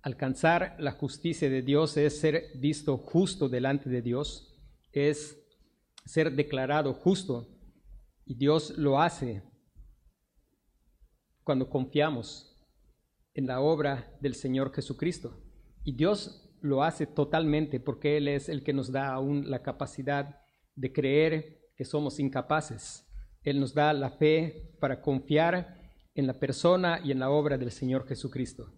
Alcanzar 0.00 0.76
la 0.78 0.92
justicia 0.92 1.50
de 1.50 1.62
Dios 1.62 1.96
es 1.96 2.20
ser 2.20 2.52
visto 2.54 2.98
justo 2.98 3.48
delante 3.48 3.90
de 3.90 4.00
Dios, 4.00 4.56
es 4.92 5.42
ser 6.06 6.32
declarado 6.32 6.94
justo. 6.94 7.48
Y 8.24 8.34
Dios 8.34 8.76
lo 8.78 9.00
hace 9.00 9.42
cuando 11.44 11.68
confiamos 11.68 12.56
en 13.34 13.46
la 13.46 13.60
obra 13.60 14.16
del 14.20 14.34
Señor 14.34 14.72
Jesucristo. 14.74 15.42
Y 15.84 15.92
Dios 15.92 16.50
lo 16.60 16.82
hace 16.82 17.06
totalmente 17.06 17.78
porque 17.78 18.16
Él 18.16 18.28
es 18.28 18.48
el 18.48 18.64
que 18.64 18.72
nos 18.72 18.90
da 18.90 19.12
aún 19.12 19.50
la 19.50 19.62
capacidad 19.62 20.40
de 20.74 20.92
creer 20.92 21.60
que 21.76 21.84
somos 21.84 22.18
incapaces. 22.18 23.06
Él 23.42 23.60
nos 23.60 23.74
da 23.74 23.92
la 23.92 24.10
fe 24.10 24.72
para 24.80 25.00
confiar 25.00 25.76
en 26.14 26.26
la 26.26 26.34
persona 26.40 27.00
y 27.04 27.12
en 27.12 27.20
la 27.20 27.30
obra 27.30 27.58
del 27.58 27.70
Señor 27.70 28.08
Jesucristo, 28.08 28.72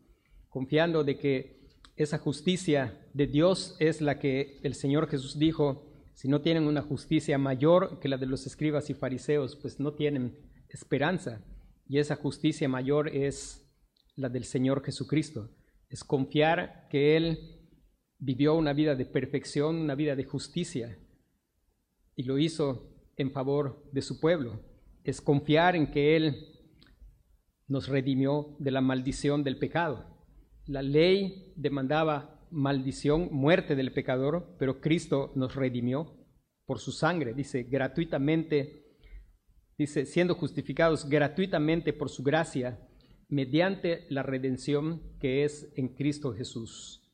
confiando 0.48 1.04
de 1.04 1.16
que 1.16 1.58
esa 1.96 2.18
justicia 2.18 3.00
de 3.14 3.26
Dios 3.26 3.76
es 3.78 4.00
la 4.00 4.18
que 4.18 4.60
el 4.62 4.74
Señor 4.74 5.08
Jesús 5.08 5.38
dijo, 5.38 5.87
si 6.18 6.26
no 6.26 6.40
tienen 6.40 6.66
una 6.66 6.82
justicia 6.82 7.38
mayor 7.38 8.00
que 8.00 8.08
la 8.08 8.16
de 8.16 8.26
los 8.26 8.44
escribas 8.44 8.90
y 8.90 8.94
fariseos, 8.94 9.54
pues 9.54 9.78
no 9.78 9.94
tienen 9.94 10.36
esperanza. 10.68 11.44
Y 11.86 11.98
esa 11.98 12.16
justicia 12.16 12.68
mayor 12.68 13.06
es 13.14 13.72
la 14.16 14.28
del 14.28 14.42
Señor 14.42 14.84
Jesucristo. 14.84 15.48
Es 15.88 16.02
confiar 16.02 16.88
que 16.90 17.16
Él 17.16 17.70
vivió 18.18 18.56
una 18.56 18.72
vida 18.72 18.96
de 18.96 19.06
perfección, 19.06 19.76
una 19.76 19.94
vida 19.94 20.16
de 20.16 20.24
justicia, 20.24 20.98
y 22.16 22.24
lo 22.24 22.36
hizo 22.36 22.96
en 23.16 23.30
favor 23.30 23.88
de 23.92 24.02
su 24.02 24.18
pueblo. 24.18 24.60
Es 25.04 25.20
confiar 25.20 25.76
en 25.76 25.92
que 25.92 26.16
Él 26.16 26.48
nos 27.68 27.86
redimió 27.86 28.56
de 28.58 28.72
la 28.72 28.80
maldición 28.80 29.44
del 29.44 29.60
pecado. 29.60 30.18
La 30.66 30.82
ley 30.82 31.52
demandaba 31.54 32.37
maldición, 32.50 33.28
muerte 33.32 33.76
del 33.76 33.92
pecador, 33.92 34.56
pero 34.58 34.80
Cristo 34.80 35.32
nos 35.34 35.54
redimió 35.54 36.16
por 36.66 36.78
su 36.78 36.92
sangre, 36.92 37.34
dice, 37.34 37.62
gratuitamente 37.62 38.88
dice, 39.78 40.04
siendo 40.06 40.34
justificados 40.34 41.08
gratuitamente 41.08 41.92
por 41.92 42.10
su 42.10 42.22
gracia, 42.22 42.80
mediante 43.28 44.06
la 44.10 44.22
redención 44.22 45.16
que 45.20 45.44
es 45.44 45.72
en 45.76 45.94
Cristo 45.94 46.34
Jesús, 46.34 47.08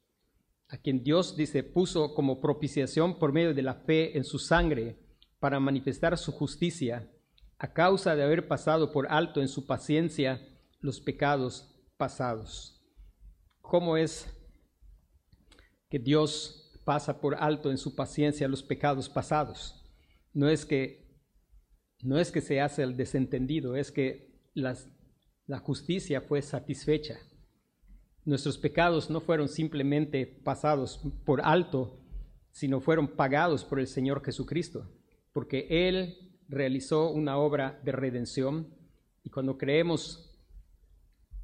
a 0.69 0.79
quien 0.79 1.05
Dios, 1.05 1.37
dice, 1.37 1.63
puso 1.63 2.15
como 2.15 2.41
propiciación 2.41 3.19
por 3.19 3.33
medio 3.33 3.53
de 3.55 3.63
la 3.63 3.75
fe 3.75 4.17
en 4.17 4.25
su 4.25 4.39
sangre 4.39 4.99
para 5.39 5.61
manifestar 5.61 6.17
su 6.17 6.33
justicia, 6.33 7.11
a 7.59 7.73
causa 7.73 8.17
de 8.17 8.25
haber 8.25 8.49
pasado 8.49 8.93
por 8.93 9.07
alto 9.09 9.41
en 9.41 9.49
su 9.49 9.67
paciencia 9.67 10.41
los 10.81 11.01
pecados 11.01 11.71
pasados. 11.97 12.83
¿Cómo 13.61 13.97
es 13.97 14.34
que 15.95 16.01
Dios 16.01 16.73
pasa 16.85 17.21
por 17.21 17.37
alto 17.37 17.71
en 17.71 17.79
su 17.79 17.95
paciencia 17.95 18.49
los 18.49 18.65
pecados 18.65 19.09
pasados? 19.09 19.81
No 20.33 20.49
es 20.49 20.67
que 20.67 21.07
no 22.03 22.19
es 22.19 22.33
que 22.33 22.41
se 22.41 22.61
hace 22.61 22.83
el 22.83 22.97
desentendido, 22.97 23.77
es 23.77 23.93
que 23.93 24.35
la 24.55 25.59
justicia 25.61 26.21
fue 26.21 26.43
satisfecha. 26.43 27.21
Nuestros 28.25 28.59
pecados 28.59 29.09
no 29.09 29.21
fueron 29.21 29.49
simplemente 29.49 30.27
pasados 30.27 31.01
por 31.25 31.41
alto, 31.43 32.05
sino 32.51 32.81
fueron 32.81 33.07
pagados 33.07 33.65
por 33.65 33.79
el 33.79 33.87
Señor 33.87 34.21
Jesucristo, 34.25 34.91
porque 35.33 35.69
Él 35.71 36.41
realizó 36.49 37.13
una 37.13 37.39
obra 37.39 37.81
de 37.85 37.93
redención 37.93 38.67
y 39.23 39.31
cuando 39.31 39.59
creemos 39.59 40.37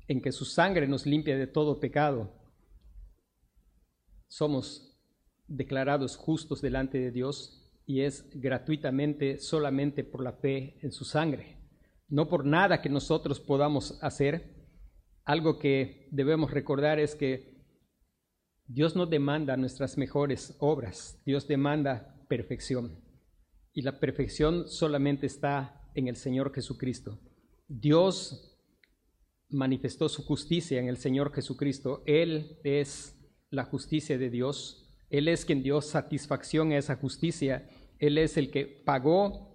en 0.09 0.21
que 0.21 0.33
su 0.33 0.45
sangre 0.45 0.89
nos 0.89 1.07
limpia 1.07 1.39
de 1.39 1.47
todo 1.47 1.79
pecado, 1.79 2.40
somos 4.31 4.97
declarados 5.49 6.17
justos 6.17 6.63
delante 6.63 6.99
de 6.99 7.11
Dios 7.11 7.69
y 7.85 8.03
es 8.03 8.31
gratuitamente 8.33 9.39
solamente 9.39 10.05
por 10.05 10.23
la 10.23 10.33
fe 10.33 10.79
en 10.81 10.93
su 10.93 11.05
sangre, 11.05 11.59
no 12.09 12.29
por 12.29 12.47
nada 12.47 12.81
que 12.81 12.89
nosotros 12.89 13.41
podamos 13.41 13.99
hacer. 14.03 14.69
Algo 15.25 15.59
que 15.59 16.09
debemos 16.13 16.53
recordar 16.53 17.01
es 17.01 17.17
que 17.17 17.61
Dios 18.67 18.95
no 18.95 19.07
demanda 19.07 19.57
nuestras 19.57 19.99
mejores 19.99 20.57
obras, 20.61 21.21
Dios 21.27 21.49
demanda 21.49 22.25
perfección. 22.29 23.03
Y 23.73 23.83
la 23.83 23.99
perfección 23.99 24.69
solamente 24.69 25.27
está 25.27 25.91
en 25.95 26.07
el 26.07 26.15
Señor 26.15 26.55
Jesucristo. 26.55 27.19
Dios 27.67 28.57
manifestó 29.49 30.09
su 30.09 30.25
justicia 30.25 30.79
en 30.79 30.89
el 30.89 30.97
Señor 30.97 31.33
Jesucristo. 31.33 32.05
Él 32.07 32.59
es 32.63 33.20
la 33.51 33.65
justicia 33.65 34.17
de 34.19 34.31
Dios. 34.31 34.89
Él 35.11 35.29
es 35.29 35.45
quien 35.45 35.63
dio 35.63 35.81
satisfacción 35.81 36.73
a 36.73 36.79
esa 36.79 36.97
justicia 36.97 37.69
él 38.01 38.17
es 38.17 38.39
el 38.39 38.51
que 38.51 38.65
pagó 38.67 39.47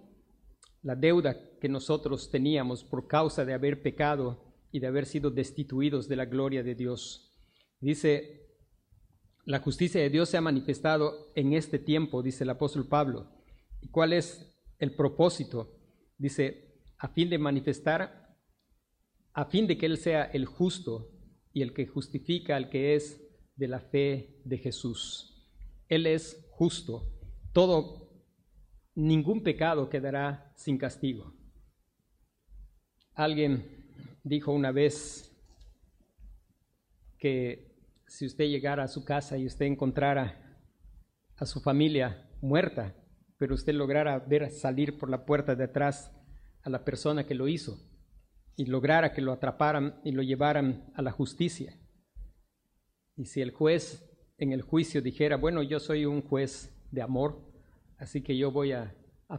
la 0.82 0.94
deuda 0.94 1.36
que 1.60 1.68
nosotros 1.68 2.30
teníamos 2.30 2.84
por 2.84 3.08
causa 3.08 3.44
de 3.44 3.52
haber 3.52 3.82
pecado 3.82 4.54
y 4.70 4.78
de 4.78 4.86
haber 4.86 5.04
sido 5.04 5.30
destituidos 5.30 6.08
de 6.08 6.14
la 6.14 6.26
gloria 6.26 6.62
de 6.62 6.76
Dios. 6.76 7.36
Dice, 7.80 8.46
la 9.44 9.58
justicia 9.58 10.00
de 10.00 10.10
Dios 10.10 10.28
se 10.28 10.36
ha 10.36 10.40
manifestado 10.40 11.32
en 11.34 11.54
este 11.54 11.80
tiempo, 11.80 12.22
dice 12.22 12.44
el 12.44 12.50
apóstol 12.50 12.86
Pablo. 12.86 13.32
¿Y 13.80 13.88
cuál 13.88 14.12
es 14.12 14.56
el 14.78 14.94
propósito? 14.94 15.76
Dice, 16.16 16.82
a 16.98 17.08
fin 17.08 17.28
de 17.28 17.38
manifestar, 17.38 18.36
a 19.32 19.44
fin 19.46 19.66
de 19.66 19.76
que 19.76 19.86
Él 19.86 19.98
sea 19.98 20.22
el 20.24 20.46
justo 20.46 21.10
y 21.52 21.62
el 21.62 21.74
que 21.74 21.86
justifica 21.86 22.54
al 22.54 22.70
que 22.70 22.94
es 22.94 23.25
de 23.56 23.68
la 23.68 23.80
fe 23.80 24.40
de 24.44 24.58
Jesús. 24.58 25.32
Él 25.88 26.06
es 26.06 26.46
justo. 26.50 27.10
Todo 27.52 28.06
ningún 28.94 29.42
pecado 29.42 29.88
quedará 29.88 30.52
sin 30.56 30.78
castigo. 30.78 31.34
Alguien 33.14 33.86
dijo 34.22 34.52
una 34.52 34.72
vez 34.72 35.32
que 37.18 37.74
si 38.06 38.26
usted 38.26 38.44
llegara 38.44 38.84
a 38.84 38.88
su 38.88 39.04
casa 39.04 39.38
y 39.38 39.46
usted 39.46 39.66
encontrara 39.66 40.58
a 41.36 41.46
su 41.46 41.60
familia 41.60 42.28
muerta, 42.40 42.94
pero 43.38 43.54
usted 43.54 43.74
lograra 43.74 44.18
ver 44.18 44.50
salir 44.50 44.98
por 44.98 45.10
la 45.10 45.24
puerta 45.24 45.54
de 45.54 45.64
atrás 45.64 46.12
a 46.62 46.70
la 46.70 46.84
persona 46.84 47.26
que 47.26 47.34
lo 47.34 47.48
hizo 47.48 47.78
y 48.56 48.66
lograra 48.66 49.12
que 49.12 49.20
lo 49.20 49.32
atraparan 49.32 50.00
y 50.04 50.12
lo 50.12 50.22
llevaran 50.22 50.90
a 50.94 51.02
la 51.02 51.10
justicia. 51.10 51.78
Y 53.16 53.26
si 53.26 53.40
el 53.40 53.50
juez 53.50 54.06
en 54.38 54.52
el 54.52 54.62
juicio 54.62 55.00
dijera, 55.00 55.36
bueno, 55.36 55.62
yo 55.62 55.80
soy 55.80 56.04
un 56.04 56.22
juez 56.22 56.74
de 56.90 57.02
amor, 57.02 57.40
así 57.98 58.22
que 58.22 58.36
yo 58.36 58.50
voy 58.50 58.72
a, 58.72 58.94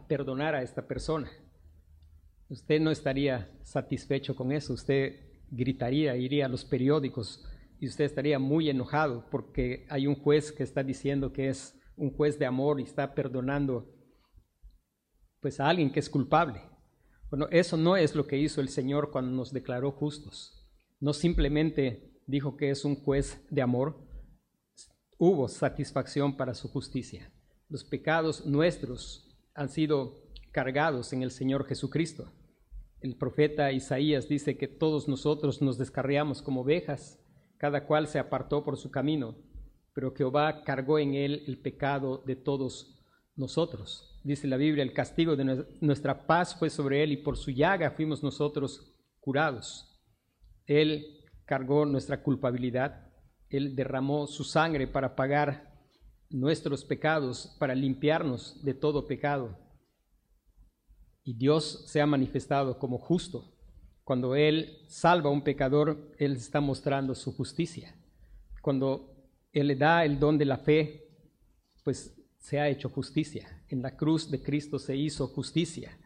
perdonar 0.06 0.54
a 0.54 0.62
esta 0.62 0.86
persona. 0.86 1.30
Usted 2.50 2.78
no 2.78 2.90
estaría 2.90 3.50
satisfecho 3.62 4.36
con 4.36 4.52
eso, 4.52 4.74
usted 4.74 5.16
gritaría, 5.50 6.14
iría 6.16 6.44
a 6.44 6.48
los 6.48 6.64
periódicos 6.64 7.42
y 7.80 7.86
usted 7.86 8.04
estaría 8.04 8.38
muy 8.38 8.68
enojado 8.68 9.24
porque 9.30 9.86
hay 9.88 10.06
un 10.06 10.14
juez 10.14 10.52
que 10.52 10.62
está 10.62 10.82
diciendo 10.82 11.32
que 11.32 11.48
es 11.48 11.80
un 11.96 12.10
juez 12.10 12.38
de 12.38 12.44
amor 12.44 12.80
y 12.80 12.82
está 12.82 13.14
perdonando 13.14 13.90
pues 15.40 15.58
a 15.58 15.68
alguien 15.68 15.90
que 15.90 16.00
es 16.00 16.10
culpable. 16.10 16.60
Bueno, 17.30 17.46
eso 17.50 17.78
no 17.78 17.96
es 17.96 18.14
lo 18.14 18.26
que 18.26 18.36
hizo 18.36 18.60
el 18.60 18.68
Señor 18.68 19.10
cuando 19.10 19.30
nos 19.30 19.52
declaró 19.52 19.92
justos. 19.92 20.68
No 21.00 21.14
simplemente 21.14 22.07
dijo 22.28 22.56
que 22.56 22.70
es 22.70 22.84
un 22.84 22.94
juez 22.94 23.44
de 23.50 23.62
amor, 23.62 23.96
hubo 25.16 25.48
satisfacción 25.48 26.36
para 26.36 26.54
su 26.54 26.68
justicia. 26.68 27.32
Los 27.68 27.84
pecados 27.84 28.46
nuestros 28.46 29.26
han 29.54 29.70
sido 29.70 30.14
cargados 30.52 31.12
en 31.12 31.22
el 31.22 31.30
Señor 31.30 31.66
Jesucristo. 31.66 32.30
El 33.00 33.16
profeta 33.16 33.72
Isaías 33.72 34.28
dice 34.28 34.58
que 34.58 34.68
todos 34.68 35.08
nosotros 35.08 35.62
nos 35.62 35.78
descarriamos 35.78 36.42
como 36.42 36.60
ovejas, 36.60 37.18
cada 37.56 37.86
cual 37.86 38.06
se 38.06 38.18
apartó 38.18 38.62
por 38.62 38.76
su 38.76 38.90
camino, 38.90 39.34
pero 39.94 40.14
Jehová 40.14 40.62
cargó 40.64 40.98
en 40.98 41.14
él 41.14 41.44
el 41.46 41.58
pecado 41.58 42.22
de 42.26 42.36
todos 42.36 43.02
nosotros. 43.36 44.20
Dice 44.22 44.46
la 44.46 44.58
Biblia, 44.58 44.82
el 44.82 44.92
castigo 44.92 45.34
de 45.34 45.66
nuestra 45.80 46.26
paz 46.26 46.54
fue 46.54 46.68
sobre 46.68 47.02
él 47.02 47.12
y 47.12 47.16
por 47.16 47.38
su 47.38 47.50
llaga 47.50 47.90
fuimos 47.90 48.22
nosotros 48.22 48.94
curados. 49.20 49.98
Él 50.66 51.17
cargó 51.48 51.86
nuestra 51.86 52.22
culpabilidad, 52.22 53.08
él 53.48 53.74
derramó 53.74 54.26
su 54.26 54.44
sangre 54.44 54.86
para 54.86 55.16
pagar 55.16 55.72
nuestros 56.28 56.84
pecados, 56.84 57.56
para 57.58 57.74
limpiarnos 57.74 58.62
de 58.62 58.74
todo 58.74 59.06
pecado. 59.06 59.58
Y 61.24 61.34
Dios 61.34 61.84
se 61.86 62.00
ha 62.00 62.06
manifestado 62.06 62.78
como 62.78 62.98
justo. 62.98 63.54
Cuando 64.04 64.34
Él 64.34 64.84
salva 64.88 65.30
a 65.30 65.32
un 65.32 65.42
pecador, 65.42 66.12
Él 66.18 66.36
está 66.36 66.60
mostrando 66.60 67.14
su 67.14 67.34
justicia. 67.34 67.94
Cuando 68.62 69.14
Él 69.52 69.68
le 69.68 69.76
da 69.76 70.04
el 70.04 70.18
don 70.18 70.36
de 70.38 70.44
la 70.44 70.58
fe, 70.58 71.08
pues 71.84 72.14
se 72.38 72.60
ha 72.60 72.68
hecho 72.68 72.88
justicia. 72.90 73.64
En 73.68 73.82
la 73.82 73.96
cruz 73.96 74.30
de 74.30 74.42
Cristo 74.42 74.78
se 74.78 74.96
hizo 74.96 75.26
justicia. 75.28 75.98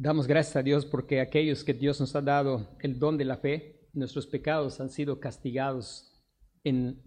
Damos 0.00 0.28
gracias 0.28 0.54
a 0.54 0.62
Dios 0.62 0.86
porque 0.86 1.20
aquellos 1.20 1.64
que 1.64 1.74
Dios 1.74 1.98
nos 1.98 2.14
ha 2.14 2.22
dado 2.22 2.68
el 2.78 3.00
don 3.00 3.18
de 3.18 3.24
la 3.24 3.36
fe, 3.36 3.80
nuestros 3.92 4.28
pecados 4.28 4.80
han 4.80 4.90
sido 4.90 5.18
castigados 5.18 6.22
en 6.62 7.02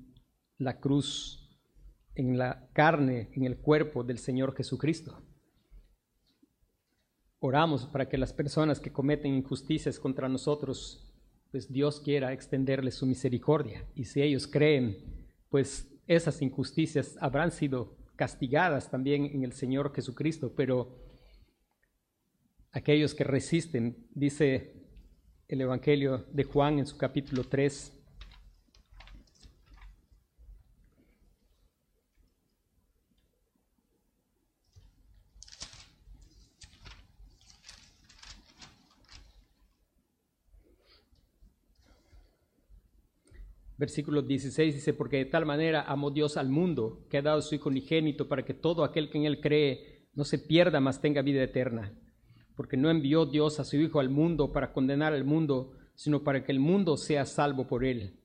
la 0.58 0.82
cruz, 0.82 1.50
en 2.16 2.38
la 2.38 2.68
carne, 2.74 3.30
en 3.32 3.46
el 3.46 3.60
cuerpo 3.60 4.04
del 4.04 4.18
Señor 4.18 4.54
Jesucristo. 4.58 5.24
Oramos 7.40 7.86
para 7.86 8.10
que 8.10 8.18
las 8.18 8.34
personas 8.34 8.82
que 8.82 8.92
cometen 8.92 9.36
injusticias 9.36 9.98
contra 9.98 10.28
nosotros, 10.28 11.14
pues 11.50 11.72
Dios 11.72 12.02
quiera 12.02 12.34
extenderles 12.34 12.96
su 12.96 13.06
misericordia. 13.06 13.86
Y 13.96 14.04
si 14.04 14.22
ellos 14.22 14.48
creen, 14.48 14.98
pues 15.48 15.90
esas 16.08 16.42
injusticias 16.42 17.16
habrán 17.22 17.52
sido 17.52 17.96
castigadas 18.18 18.92
también 18.92 19.28
en 19.28 19.46
el 19.46 19.54
Señor 19.54 19.96
Jesucristo, 19.96 20.52
pero 20.58 21.11
aquellos 22.72 23.14
que 23.14 23.24
resisten, 23.24 24.08
dice 24.14 24.74
el 25.48 25.62
Evangelio 25.62 26.26
de 26.32 26.44
Juan 26.44 26.80
en 26.80 26.86
su 26.86 26.98
capítulo 26.98 27.44
3, 27.44 27.98
Versículo 43.82 44.22
16 44.22 44.76
dice, 44.76 44.94
porque 44.94 45.18
de 45.18 45.26
tal 45.26 45.48
manera 45.48 45.82
amó 45.82 46.12
Dios 46.12 46.38
al 46.38 46.50
mundo, 46.50 47.08
que 47.10 47.18
ha 47.18 47.24
dado 47.24 47.42
su 47.42 47.56
Hijo 47.56 47.70
unigénito, 47.70 48.28
para 48.28 48.46
que 48.46 48.54
todo 48.54 48.84
aquel 48.84 49.10
que 49.10 49.18
en 49.18 49.26
él 49.26 49.42
cree 49.42 50.08
no 50.14 50.24
se 50.24 50.38
pierda, 50.38 50.80
mas 50.80 51.02
tenga 51.02 51.24
vida 51.24 51.42
eterna. 51.42 51.92
Porque 52.62 52.78
no 52.78 52.92
envió 52.92 53.26
Dios 53.26 53.60
a 53.60 53.64
su 53.64 53.78
Hijo 53.78 54.00
al 54.00 54.12
mundo 54.12 54.52
para 54.52 54.72
condenar 54.72 55.14
al 55.14 55.26
mundo, 55.26 55.72
sino 55.96 56.24
para 56.24 56.44
que 56.44 56.52
el 56.52 56.60
mundo 56.60 56.96
sea 56.96 57.26
salvo 57.26 57.66
por 57.66 57.84
él. 57.84 58.20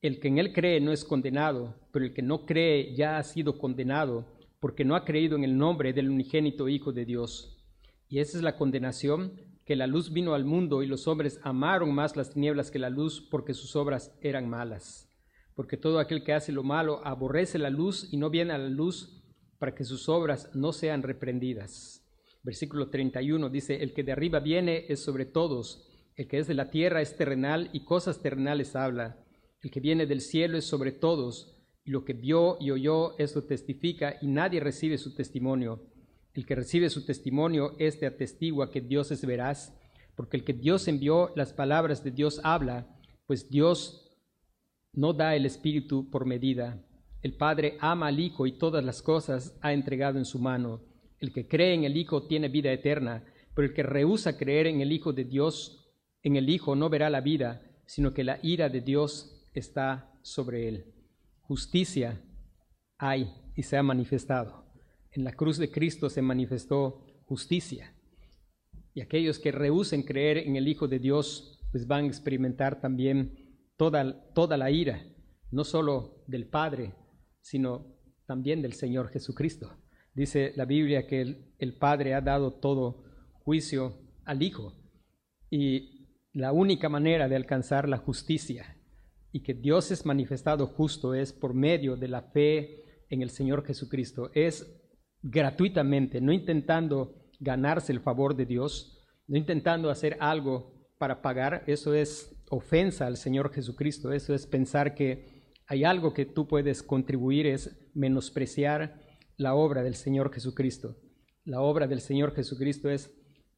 El 0.00 0.20
que 0.20 0.28
en 0.28 0.38
él 0.38 0.52
cree 0.52 0.80
no 0.80 0.92
es 0.92 1.04
condenado, 1.04 1.74
pero 1.90 2.04
el 2.04 2.14
que 2.14 2.22
no 2.22 2.46
cree 2.46 2.94
ya 2.94 3.18
ha 3.18 3.22
sido 3.24 3.58
condenado, 3.58 4.24
porque 4.60 4.84
no 4.84 4.94
ha 4.94 5.04
creído 5.04 5.34
en 5.34 5.42
el 5.42 5.58
nombre 5.58 5.92
del 5.92 6.10
unigénito 6.10 6.68
Hijo 6.68 6.92
de 6.92 7.04
Dios. 7.04 7.60
Y 8.08 8.20
esa 8.20 8.36
es 8.36 8.44
la 8.44 8.56
condenación, 8.56 9.32
que 9.66 9.74
la 9.74 9.88
luz 9.88 10.12
vino 10.12 10.34
al 10.34 10.44
mundo 10.44 10.84
y 10.84 10.86
los 10.86 11.08
hombres 11.08 11.40
amaron 11.42 11.92
más 11.92 12.14
las 12.14 12.30
tinieblas 12.30 12.70
que 12.70 12.78
la 12.78 12.88
luz 12.88 13.20
porque 13.32 13.52
sus 13.52 13.74
obras 13.74 14.16
eran 14.20 14.48
malas. 14.48 15.10
Porque 15.56 15.76
todo 15.76 15.98
aquel 15.98 16.22
que 16.22 16.34
hace 16.34 16.52
lo 16.52 16.62
malo 16.62 17.04
aborrece 17.04 17.58
la 17.58 17.70
luz 17.70 18.12
y 18.12 18.16
no 18.16 18.30
viene 18.30 18.52
a 18.52 18.58
la 18.58 18.68
luz 18.68 19.24
para 19.58 19.74
que 19.74 19.82
sus 19.82 20.08
obras 20.08 20.54
no 20.54 20.72
sean 20.72 21.02
reprendidas. 21.02 22.01
Versículo 22.42 22.90
31 22.90 23.48
dice, 23.50 23.82
el 23.82 23.92
que 23.92 24.02
de 24.02 24.12
arriba 24.12 24.40
viene 24.40 24.86
es 24.88 25.02
sobre 25.02 25.24
todos, 25.24 25.88
el 26.16 26.28
que 26.28 26.38
es 26.38 26.46
de 26.46 26.54
la 26.54 26.70
tierra 26.70 27.00
es 27.00 27.16
terrenal 27.16 27.70
y 27.72 27.84
cosas 27.84 28.20
terrenales 28.20 28.74
habla, 28.76 29.24
el 29.62 29.70
que 29.70 29.80
viene 29.80 30.06
del 30.06 30.20
cielo 30.20 30.58
es 30.58 30.64
sobre 30.64 30.92
todos, 30.92 31.56
y 31.84 31.90
lo 31.90 32.04
que 32.04 32.12
vio 32.12 32.56
y 32.60 32.70
oyó 32.70 33.18
eso 33.18 33.44
testifica 33.44 34.16
y 34.20 34.26
nadie 34.26 34.60
recibe 34.60 34.98
su 34.98 35.14
testimonio 35.14 35.92
el 36.34 36.46
que 36.46 36.54
recibe 36.54 36.88
su 36.88 37.04
testimonio, 37.04 37.74
este 37.78 38.06
atestigua 38.06 38.70
que 38.70 38.80
Dios 38.80 39.10
es 39.10 39.24
veraz, 39.24 39.74
porque 40.16 40.36
el 40.36 40.44
que 40.44 40.52
Dios 40.52 40.88
envió, 40.88 41.32
las 41.36 41.52
palabras 41.52 42.02
de 42.04 42.10
Dios 42.10 42.40
habla, 42.42 42.86
pues 43.26 43.50
Dios 43.50 44.10
no 44.92 45.12
da 45.12 45.34
el 45.34 45.46
Espíritu 45.46 46.10
por 46.10 46.26
medida. 46.26 46.82
El 47.22 47.36
Padre 47.36 47.76
ama 47.80 48.08
al 48.08 48.18
Hijo 48.18 48.46
y 48.46 48.52
todas 48.52 48.84
las 48.84 49.02
cosas 49.02 49.56
ha 49.60 49.72
entregado 49.72 50.18
en 50.18 50.24
su 50.24 50.38
mano. 50.38 50.80
El 51.22 51.32
que 51.32 51.48
cree 51.48 51.72
en 51.72 51.84
el 51.84 51.96
Hijo 51.96 52.26
tiene 52.26 52.48
vida 52.48 52.70
eterna, 52.70 53.24
pero 53.54 53.66
el 53.66 53.72
que 53.72 53.82
rehúsa 53.82 54.36
creer 54.36 54.66
en 54.66 54.82
el 54.82 54.92
Hijo 54.92 55.14
de 55.14 55.24
Dios, 55.24 55.90
en 56.22 56.36
el 56.36 56.50
Hijo 56.50 56.76
no 56.76 56.90
verá 56.90 57.08
la 57.08 57.22
vida, 57.22 57.62
sino 57.86 58.12
que 58.12 58.24
la 58.24 58.38
ira 58.42 58.68
de 58.68 58.82
Dios 58.82 59.48
está 59.54 60.12
sobre 60.20 60.68
él. 60.68 60.92
Justicia 61.40 62.20
hay 62.98 63.32
y 63.56 63.62
se 63.62 63.78
ha 63.78 63.82
manifestado 63.82 64.62
en 65.12 65.24
la 65.24 65.32
cruz 65.32 65.58
de 65.58 65.70
Cristo 65.70 66.08
se 66.08 66.22
manifestó 66.22 67.04
justicia. 67.26 67.94
Y 68.94 69.00
aquellos 69.00 69.38
que 69.38 69.52
rehúsen 69.52 70.02
creer 70.02 70.38
en 70.38 70.56
el 70.56 70.68
Hijo 70.68 70.88
de 70.88 70.98
Dios, 70.98 71.60
pues 71.70 71.86
van 71.86 72.04
a 72.04 72.08
experimentar 72.08 72.80
también 72.80 73.58
toda, 73.76 74.32
toda 74.32 74.56
la 74.56 74.70
ira, 74.70 75.04
no 75.50 75.64
solo 75.64 76.24
del 76.26 76.48
Padre, 76.48 76.94
sino 77.40 77.94
también 78.26 78.62
del 78.62 78.72
Señor 78.72 79.08
Jesucristo. 79.08 79.70
Dice 80.14 80.52
la 80.56 80.64
Biblia 80.64 81.06
que 81.06 81.52
el, 81.58 81.74
Padre 81.78 82.14
ha 82.14 82.20
dado 82.20 82.52
todo 82.52 83.04
juicio 83.44 83.98
al 84.24 84.42
Hijo. 84.42 84.74
Y 85.50 86.08
la 86.32 86.52
única 86.52 86.88
manera 86.88 87.28
de 87.28 87.36
alcanzar 87.36 87.88
la 87.88 87.98
justicia 87.98 88.76
y 89.32 89.42
que 89.42 89.54
Dios 89.54 89.90
es 89.90 90.04
manifestado 90.04 90.66
justo 90.66 91.14
es 91.14 91.32
por 91.32 91.54
medio 91.54 91.96
de 91.96 92.08
la 92.08 92.22
fe 92.22 93.04
en 93.08 93.22
el 93.22 93.30
Señor 93.30 93.64
Jesucristo. 93.64 94.30
Es 94.34 94.80
gratuitamente, 95.22 96.20
no 96.20 96.32
intentando 96.32 97.30
ganarse 97.40 97.92
el 97.92 98.00
favor 98.00 98.36
de 98.36 98.46
Dios, 98.46 98.98
no 99.26 99.38
intentando 99.38 99.90
hacer 99.90 100.16
algo 100.20 100.72
para 100.98 101.22
pagar, 101.22 101.64
eso 101.66 101.94
es 101.94 102.38
ofensa 102.50 103.06
al 103.06 103.16
Señor 103.16 103.52
Jesucristo, 103.52 104.12
eso 104.12 104.34
es 104.34 104.46
pensar 104.46 104.94
que 104.94 105.42
hay 105.66 105.84
algo 105.84 106.12
que 106.12 106.26
tú 106.26 106.46
puedes 106.46 106.82
contribuir, 106.82 107.46
es 107.46 107.90
menospreciar 107.94 109.01
la 109.36 109.54
obra 109.54 109.82
del 109.82 109.94
Señor 109.94 110.32
Jesucristo. 110.32 110.96
La 111.44 111.60
obra 111.60 111.86
del 111.86 112.00
Señor 112.00 112.34
Jesucristo 112.34 112.90
es 112.90 113.12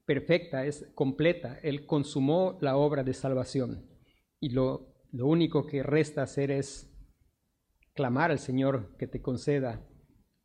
perfecta, 0.06 0.64
es 0.66 0.90
completa. 0.94 1.58
Él 1.62 1.86
consumó 1.86 2.58
la 2.60 2.76
obra 2.76 3.04
de 3.04 3.14
salvación. 3.14 3.86
Y 4.40 4.50
lo, 4.50 4.94
lo 5.12 5.26
único 5.26 5.66
que 5.66 5.82
resta 5.82 6.22
hacer 6.22 6.50
es 6.50 6.90
clamar 7.94 8.30
al 8.30 8.38
Señor 8.38 8.96
que 8.98 9.06
te 9.06 9.22
conceda 9.22 9.86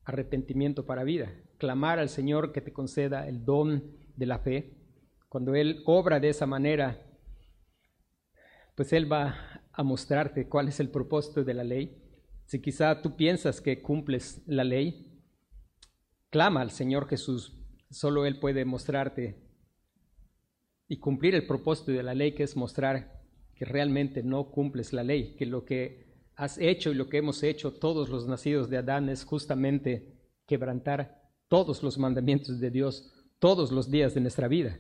arrepentimiento 0.04 0.86
para 0.86 1.04
vida, 1.04 1.32
clamar 1.58 2.00
al 2.00 2.10
Señor 2.10 2.52
que 2.52 2.62
te 2.62 2.74
conceda 2.74 3.28
el 3.28 3.46
don 3.46 3.96
de 4.16 4.26
la 4.26 4.40
fe. 4.40 4.78
Cuando 5.28 5.56
Él 5.56 5.84
obra 5.86 6.20
de 6.20 6.30
esa 6.30 6.46
manera, 6.46 7.06
pues 8.76 8.94
Él 8.94 9.12
va 9.12 9.62
a 9.72 9.84
mostrarte 9.84 10.48
cuál 10.48 10.68
es 10.68 10.80
el 10.80 10.90
propósito 10.90 11.44
de 11.44 11.54
la 11.54 11.64
ley. 11.64 12.04
Si 12.46 12.62
quizá 12.62 13.02
tú 13.02 13.16
piensas 13.16 13.62
que 13.62 13.82
cumples 13.82 14.42
la 14.48 14.64
ley, 14.64 15.09
clama 16.30 16.62
al 16.62 16.72
Señor 16.72 17.08
Jesús. 17.08 17.56
Solo 17.90 18.26
Él 18.26 18.40
puede 18.40 18.66
mostrarte 18.66 19.50
y 20.88 20.98
cumplir 20.98 21.36
el 21.36 21.46
propósito 21.46 21.92
de 21.92 22.04
la 22.04 22.14
ley, 22.14 22.34
que 22.34 22.44
es 22.44 22.56
mostrar 22.56 23.22
que 23.56 23.66
realmente 23.66 24.24
no 24.24 24.52
cumples 24.52 24.94
la 24.94 25.04
ley, 25.04 25.36
que 25.36 25.46
lo 25.46 25.66
que 25.66 26.10
has 26.36 26.58
hecho 26.58 26.92
y 26.92 26.96
lo 26.96 27.10
que 27.10 27.18
hemos 27.18 27.44
hecho 27.44 27.74
todos 27.74 28.10
los 28.10 28.28
nacidos 28.28 28.70
de 28.70 28.78
Adán 28.78 29.10
es 29.10 29.26
justamente 29.26 30.18
quebrantar 30.46 31.22
todos 31.48 31.84
los 31.84 31.98
mandamientos 31.98 32.60
de 32.60 32.72
Dios 32.72 33.12
todos 33.40 33.72
los 33.72 33.90
días 33.90 34.14
de 34.14 34.22
nuestra 34.22 34.48
vida 34.48 34.80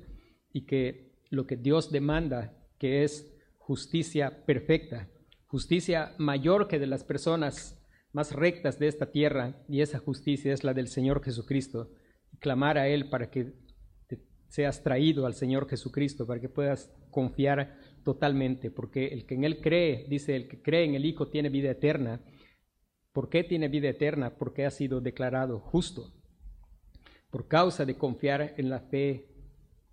y 0.52 0.66
que 0.66 1.14
lo 1.30 1.46
que 1.46 1.56
Dios 1.56 1.92
demanda, 1.92 2.58
que 2.78 3.04
es 3.04 3.34
justicia 3.58 4.46
perfecta, 4.46 5.10
justicia 5.48 6.14
mayor 6.18 6.68
que 6.68 6.80
de 6.80 6.88
las 6.88 7.04
personas 7.04 7.79
más 8.12 8.32
rectas 8.32 8.80
de 8.80 8.88
esta 8.88 9.12
tierra, 9.12 9.64
y 9.68 9.82
esa 9.82 10.00
justicia 10.00 10.54
es 10.54 10.64
la 10.64 10.74
del 10.74 10.88
Señor 10.88 11.24
Jesucristo, 11.24 11.92
clamar 12.40 12.78
a 12.78 12.88
Él 12.88 13.10
para 13.10 13.30
que 13.30 13.54
seas 14.48 14.82
traído 14.82 15.26
al 15.26 15.36
Señor 15.36 15.70
Jesucristo, 15.70 16.26
para 16.26 16.42
que 16.42 16.50
puedas 16.50 16.92
confiar 17.12 17.78
totalmente, 18.04 18.72
porque 18.72 19.08
el 19.08 19.26
que 19.26 19.36
en 19.36 19.44
Él 19.44 19.62
cree, 19.62 20.06
dice, 20.10 20.36
el 20.36 20.48
que 20.48 20.62
cree 20.62 20.86
en 20.86 20.96
el 20.96 21.06
Hijo 21.06 21.30
tiene 21.30 21.50
vida 21.50 21.72
eterna. 21.72 22.22
¿Por 23.14 23.30
qué 23.30 23.44
tiene 23.44 23.68
vida 23.68 23.90
eterna? 23.90 24.38
Porque 24.38 24.66
ha 24.66 24.72
sido 24.72 25.02
declarado 25.02 25.60
justo, 25.60 26.14
por 27.30 27.48
causa 27.48 27.86
de 27.86 27.96
confiar 27.96 28.56
en 28.58 28.70
la 28.70 28.80
fe 28.80 29.28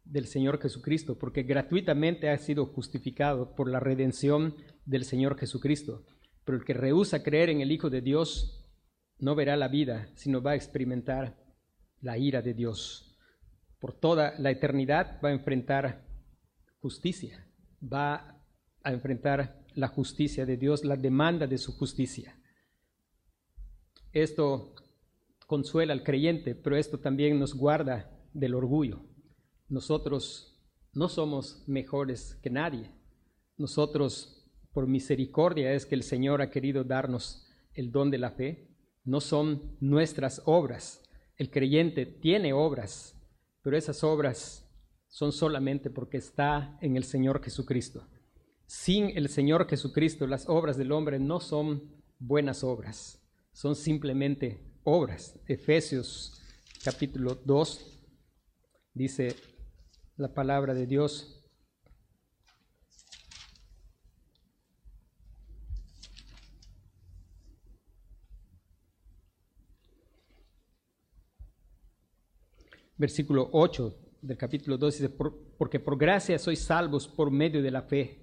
del 0.04 0.26
Señor 0.26 0.60
Jesucristo, 0.60 1.18
porque 1.18 1.42
gratuitamente 1.42 2.30
ha 2.30 2.38
sido 2.38 2.66
justificado 2.66 3.54
por 3.54 3.68
la 3.68 3.80
redención 3.80 4.54
del 4.84 5.04
Señor 5.04 5.36
Jesucristo. 5.36 6.04
Pero 6.46 6.56
el 6.56 6.64
que 6.64 6.72
rehúsa 6.72 7.22
creer 7.22 7.50
en 7.50 7.60
el 7.60 7.72
Hijo 7.72 7.90
de 7.90 8.00
Dios 8.00 8.64
no 9.18 9.34
verá 9.34 9.56
la 9.56 9.68
vida, 9.68 10.08
sino 10.14 10.40
va 10.40 10.52
a 10.52 10.54
experimentar 10.54 11.36
la 12.00 12.16
ira 12.16 12.40
de 12.40 12.54
Dios. 12.54 13.18
Por 13.80 13.92
toda 13.92 14.34
la 14.38 14.50
eternidad 14.50 15.20
va 15.22 15.30
a 15.30 15.32
enfrentar 15.32 16.06
justicia, 16.80 17.46
va 17.82 18.42
a 18.82 18.92
enfrentar 18.92 19.66
la 19.74 19.88
justicia 19.88 20.46
de 20.46 20.56
Dios, 20.56 20.84
la 20.84 20.96
demanda 20.96 21.46
de 21.46 21.58
su 21.58 21.76
justicia. 21.76 22.40
Esto 24.12 24.74
consuela 25.46 25.92
al 25.92 26.04
creyente, 26.04 26.54
pero 26.54 26.76
esto 26.76 26.98
también 26.98 27.38
nos 27.38 27.54
guarda 27.54 28.10
del 28.32 28.54
orgullo. 28.54 29.04
Nosotros 29.68 30.56
no 30.92 31.08
somos 31.08 31.64
mejores 31.66 32.36
que 32.42 32.50
nadie. 32.50 32.90
Nosotros, 33.56 34.35
por 34.76 34.86
misericordia, 34.86 35.72
es 35.72 35.86
que 35.86 35.94
el 35.94 36.02
Señor 36.02 36.42
ha 36.42 36.50
querido 36.50 36.84
darnos 36.84 37.46
el 37.72 37.90
don 37.90 38.10
de 38.10 38.18
la 38.18 38.32
fe. 38.32 38.68
No 39.04 39.22
son 39.22 39.74
nuestras 39.80 40.42
obras. 40.44 41.02
El 41.38 41.50
creyente 41.50 42.04
tiene 42.04 42.52
obras, 42.52 43.18
pero 43.62 43.78
esas 43.78 44.04
obras 44.04 44.68
son 45.08 45.32
solamente 45.32 45.88
porque 45.88 46.18
está 46.18 46.76
en 46.82 46.98
el 46.98 47.04
Señor 47.04 47.42
Jesucristo. 47.42 48.06
Sin 48.66 49.16
el 49.16 49.30
Señor 49.30 49.66
Jesucristo, 49.66 50.26
las 50.26 50.46
obras 50.46 50.76
del 50.76 50.92
hombre 50.92 51.18
no 51.18 51.40
son 51.40 52.02
buenas 52.18 52.62
obras, 52.62 53.26
son 53.52 53.76
simplemente 53.76 54.60
obras. 54.84 55.40
Efesios 55.46 56.42
capítulo 56.84 57.38
2 57.46 57.98
dice 58.92 59.36
la 60.18 60.34
palabra 60.34 60.74
de 60.74 60.86
Dios. 60.86 61.35
Versículo 72.96 73.48
8 73.52 73.94
del 74.22 74.36
capítulo 74.36 74.78
2 74.78 74.98
dice, 74.98 75.08
porque 75.58 75.80
por 75.80 75.98
gracia 75.98 76.38
sois 76.38 76.60
salvos 76.60 77.06
por 77.06 77.30
medio 77.30 77.62
de 77.62 77.70
la 77.70 77.82
fe. 77.82 78.22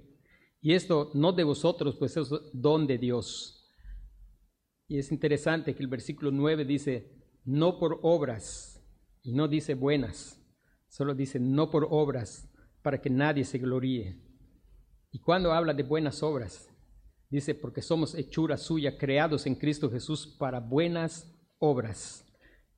Y 0.62 0.74
esto 0.74 1.12
no 1.14 1.34
de 1.34 1.44
vosotros, 1.44 1.96
pues 1.96 2.16
es 2.18 2.30
don 2.54 2.88
de 2.88 2.98
Dios. 2.98 3.72
Y 4.88 4.98
es 4.98 5.12
interesante 5.12 5.76
que 5.76 5.84
el 5.84 5.90
versículo 5.90 6.32
9 6.32 6.66
dice, 6.66 7.12
no 7.46 7.80
por 7.80 8.00
obras, 8.02 8.82
y 9.22 9.34
no 9.34 9.48
dice 9.48 9.74
buenas, 9.74 10.44
Solo 10.94 11.16
dice, 11.16 11.40
no 11.40 11.72
por 11.72 11.88
obras, 11.90 12.48
para 12.84 13.02
que 13.02 13.10
nadie 13.10 13.46
se 13.46 13.58
gloríe. 13.58 14.22
Y 15.12 15.18
cuando 15.18 15.52
habla 15.52 15.74
de 15.74 15.82
buenas 15.82 16.22
obras, 16.22 16.70
dice, 17.32 17.56
porque 17.56 17.82
somos 17.82 18.14
hechura 18.14 18.58
suya, 18.58 18.96
creados 18.96 19.48
en 19.48 19.56
Cristo 19.56 19.90
Jesús 19.90 20.28
para 20.38 20.60
buenas 20.60 21.36
obras. 21.58 22.23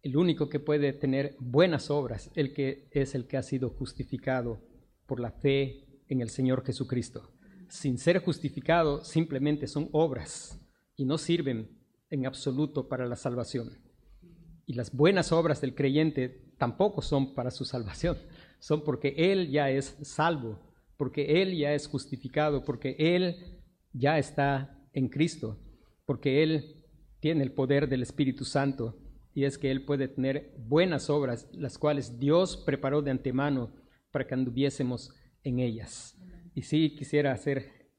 El 0.06 0.18
único 0.18 0.50
que 0.50 0.60
puede 0.60 0.94
tener 0.94 1.36
buenas 1.40 1.90
obras, 1.90 2.30
el 2.36 2.54
que 2.54 2.88
es 2.92 3.16
el 3.16 3.26
que 3.26 3.38
ha 3.38 3.42
sido 3.42 3.72
justificado 3.72 4.62
por 5.08 5.20
la 5.20 5.32
fe 5.32 5.84
en 6.08 6.22
el 6.22 6.30
Señor 6.30 6.64
Jesucristo. 6.64 7.32
Sin 7.70 7.98
ser 7.98 8.20
justificado, 8.20 9.04
simplemente 9.04 9.66
son 9.66 9.90
obras 9.94 10.62
y 10.96 11.06
no 11.06 11.18
sirven 11.18 11.72
en 12.12 12.28
absoluto 12.28 12.88
para 12.88 13.08
la 13.08 13.16
salvación. 13.16 13.72
Y 14.68 14.76
las 14.76 14.96
buenas 14.96 15.32
obras 15.32 15.60
del 15.60 15.74
creyente 15.74 16.54
tampoco 16.60 17.02
son 17.02 17.34
para 17.34 17.50
su 17.50 17.66
salvación, 17.66 18.20
son 18.60 18.84
porque 18.84 19.16
Él 19.18 19.50
ya 19.50 19.72
es 19.72 19.98
salvo, 20.04 20.60
porque 20.98 21.42
Él 21.42 21.58
ya 21.58 21.74
es 21.74 21.88
justificado, 21.88 22.64
porque 22.64 22.96
Él 23.00 23.60
ya 23.92 24.20
está 24.20 24.88
en 24.94 25.10
Cristo, 25.10 25.58
porque 26.06 26.44
Él 26.44 26.84
tiene 27.22 27.44
el 27.44 27.54
poder 27.54 27.90
del 27.90 28.04
Espíritu 28.04 28.46
Santo 28.46 29.02
y 29.36 29.44
es 29.44 29.58
que 29.58 29.70
Él 29.70 29.84
puede 29.84 30.08
tener 30.08 30.56
buenas 30.58 31.10
obras, 31.10 31.50
las 31.52 31.78
cuales 31.78 32.18
Dios 32.20 32.56
preparó 32.56 33.02
de 33.02 33.12
antemano 33.12 33.70
para 34.10 34.26
que 34.26 34.34
anduviésemos 34.34 35.14
en 35.44 35.60
ellas. 35.60 36.18
Y 36.54 36.62
sí 36.62 36.96
quisiera 36.96 37.34
hacer 37.34 37.92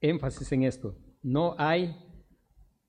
énfasis 0.00 0.50
en 0.52 0.62
esto. 0.62 0.96
No 1.22 1.54
hay 1.58 1.94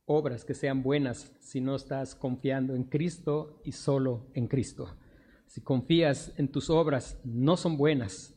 obras 0.05 0.45
que 0.45 0.53
sean 0.53 0.81
buenas 0.81 1.35
si 1.41 1.59
no 1.59 1.75
estás 1.75 2.15
confiando 2.15 2.73
en 2.73 2.85
Cristo 2.85 3.61
y 3.65 3.73
solo 3.73 4.31
en 4.33 4.47
Cristo. 4.47 4.97
Si 5.45 5.61
confías 5.61 6.33
en 6.37 6.49
tus 6.49 6.69
obras, 6.69 7.19
no 7.25 7.57
son 7.57 7.75
buenas 7.75 8.33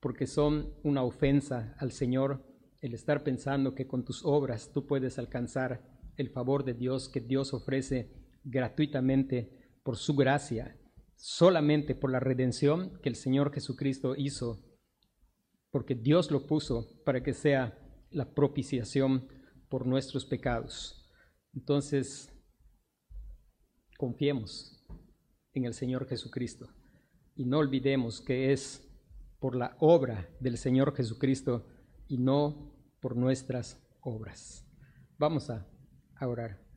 porque 0.00 0.26
son 0.26 0.72
una 0.82 1.02
ofensa 1.02 1.74
al 1.78 1.92
Señor 1.92 2.46
el 2.80 2.94
estar 2.94 3.24
pensando 3.24 3.74
que 3.74 3.86
con 3.86 4.06
tus 4.06 4.24
obras 4.24 4.72
tú 4.72 4.86
puedes 4.86 5.18
alcanzar 5.18 5.82
el 6.16 6.30
favor 6.30 6.64
de 6.64 6.72
Dios 6.72 7.10
que 7.10 7.20
Dios 7.20 7.52
ofrece 7.52 8.27
gratuitamente 8.44 9.78
por 9.82 9.96
su 9.96 10.14
gracia, 10.14 10.76
solamente 11.16 11.94
por 11.94 12.10
la 12.10 12.20
redención 12.20 12.98
que 13.02 13.08
el 13.08 13.16
Señor 13.16 13.52
Jesucristo 13.52 14.14
hizo, 14.16 14.64
porque 15.70 15.94
Dios 15.94 16.30
lo 16.30 16.46
puso 16.46 17.02
para 17.04 17.22
que 17.22 17.32
sea 17.32 17.78
la 18.10 18.34
propiciación 18.34 19.28
por 19.68 19.86
nuestros 19.86 20.24
pecados. 20.24 21.10
Entonces, 21.54 22.32
confiemos 23.98 24.86
en 25.52 25.64
el 25.64 25.74
Señor 25.74 26.06
Jesucristo 26.06 26.68
y 27.34 27.44
no 27.44 27.58
olvidemos 27.58 28.20
que 28.20 28.52
es 28.52 28.84
por 29.38 29.54
la 29.54 29.76
obra 29.78 30.28
del 30.40 30.58
Señor 30.58 30.94
Jesucristo 30.94 31.66
y 32.08 32.18
no 32.18 32.74
por 33.00 33.16
nuestras 33.16 33.80
obras. 34.00 34.66
Vamos 35.18 35.50
a, 35.50 35.66
orar. 36.20 36.67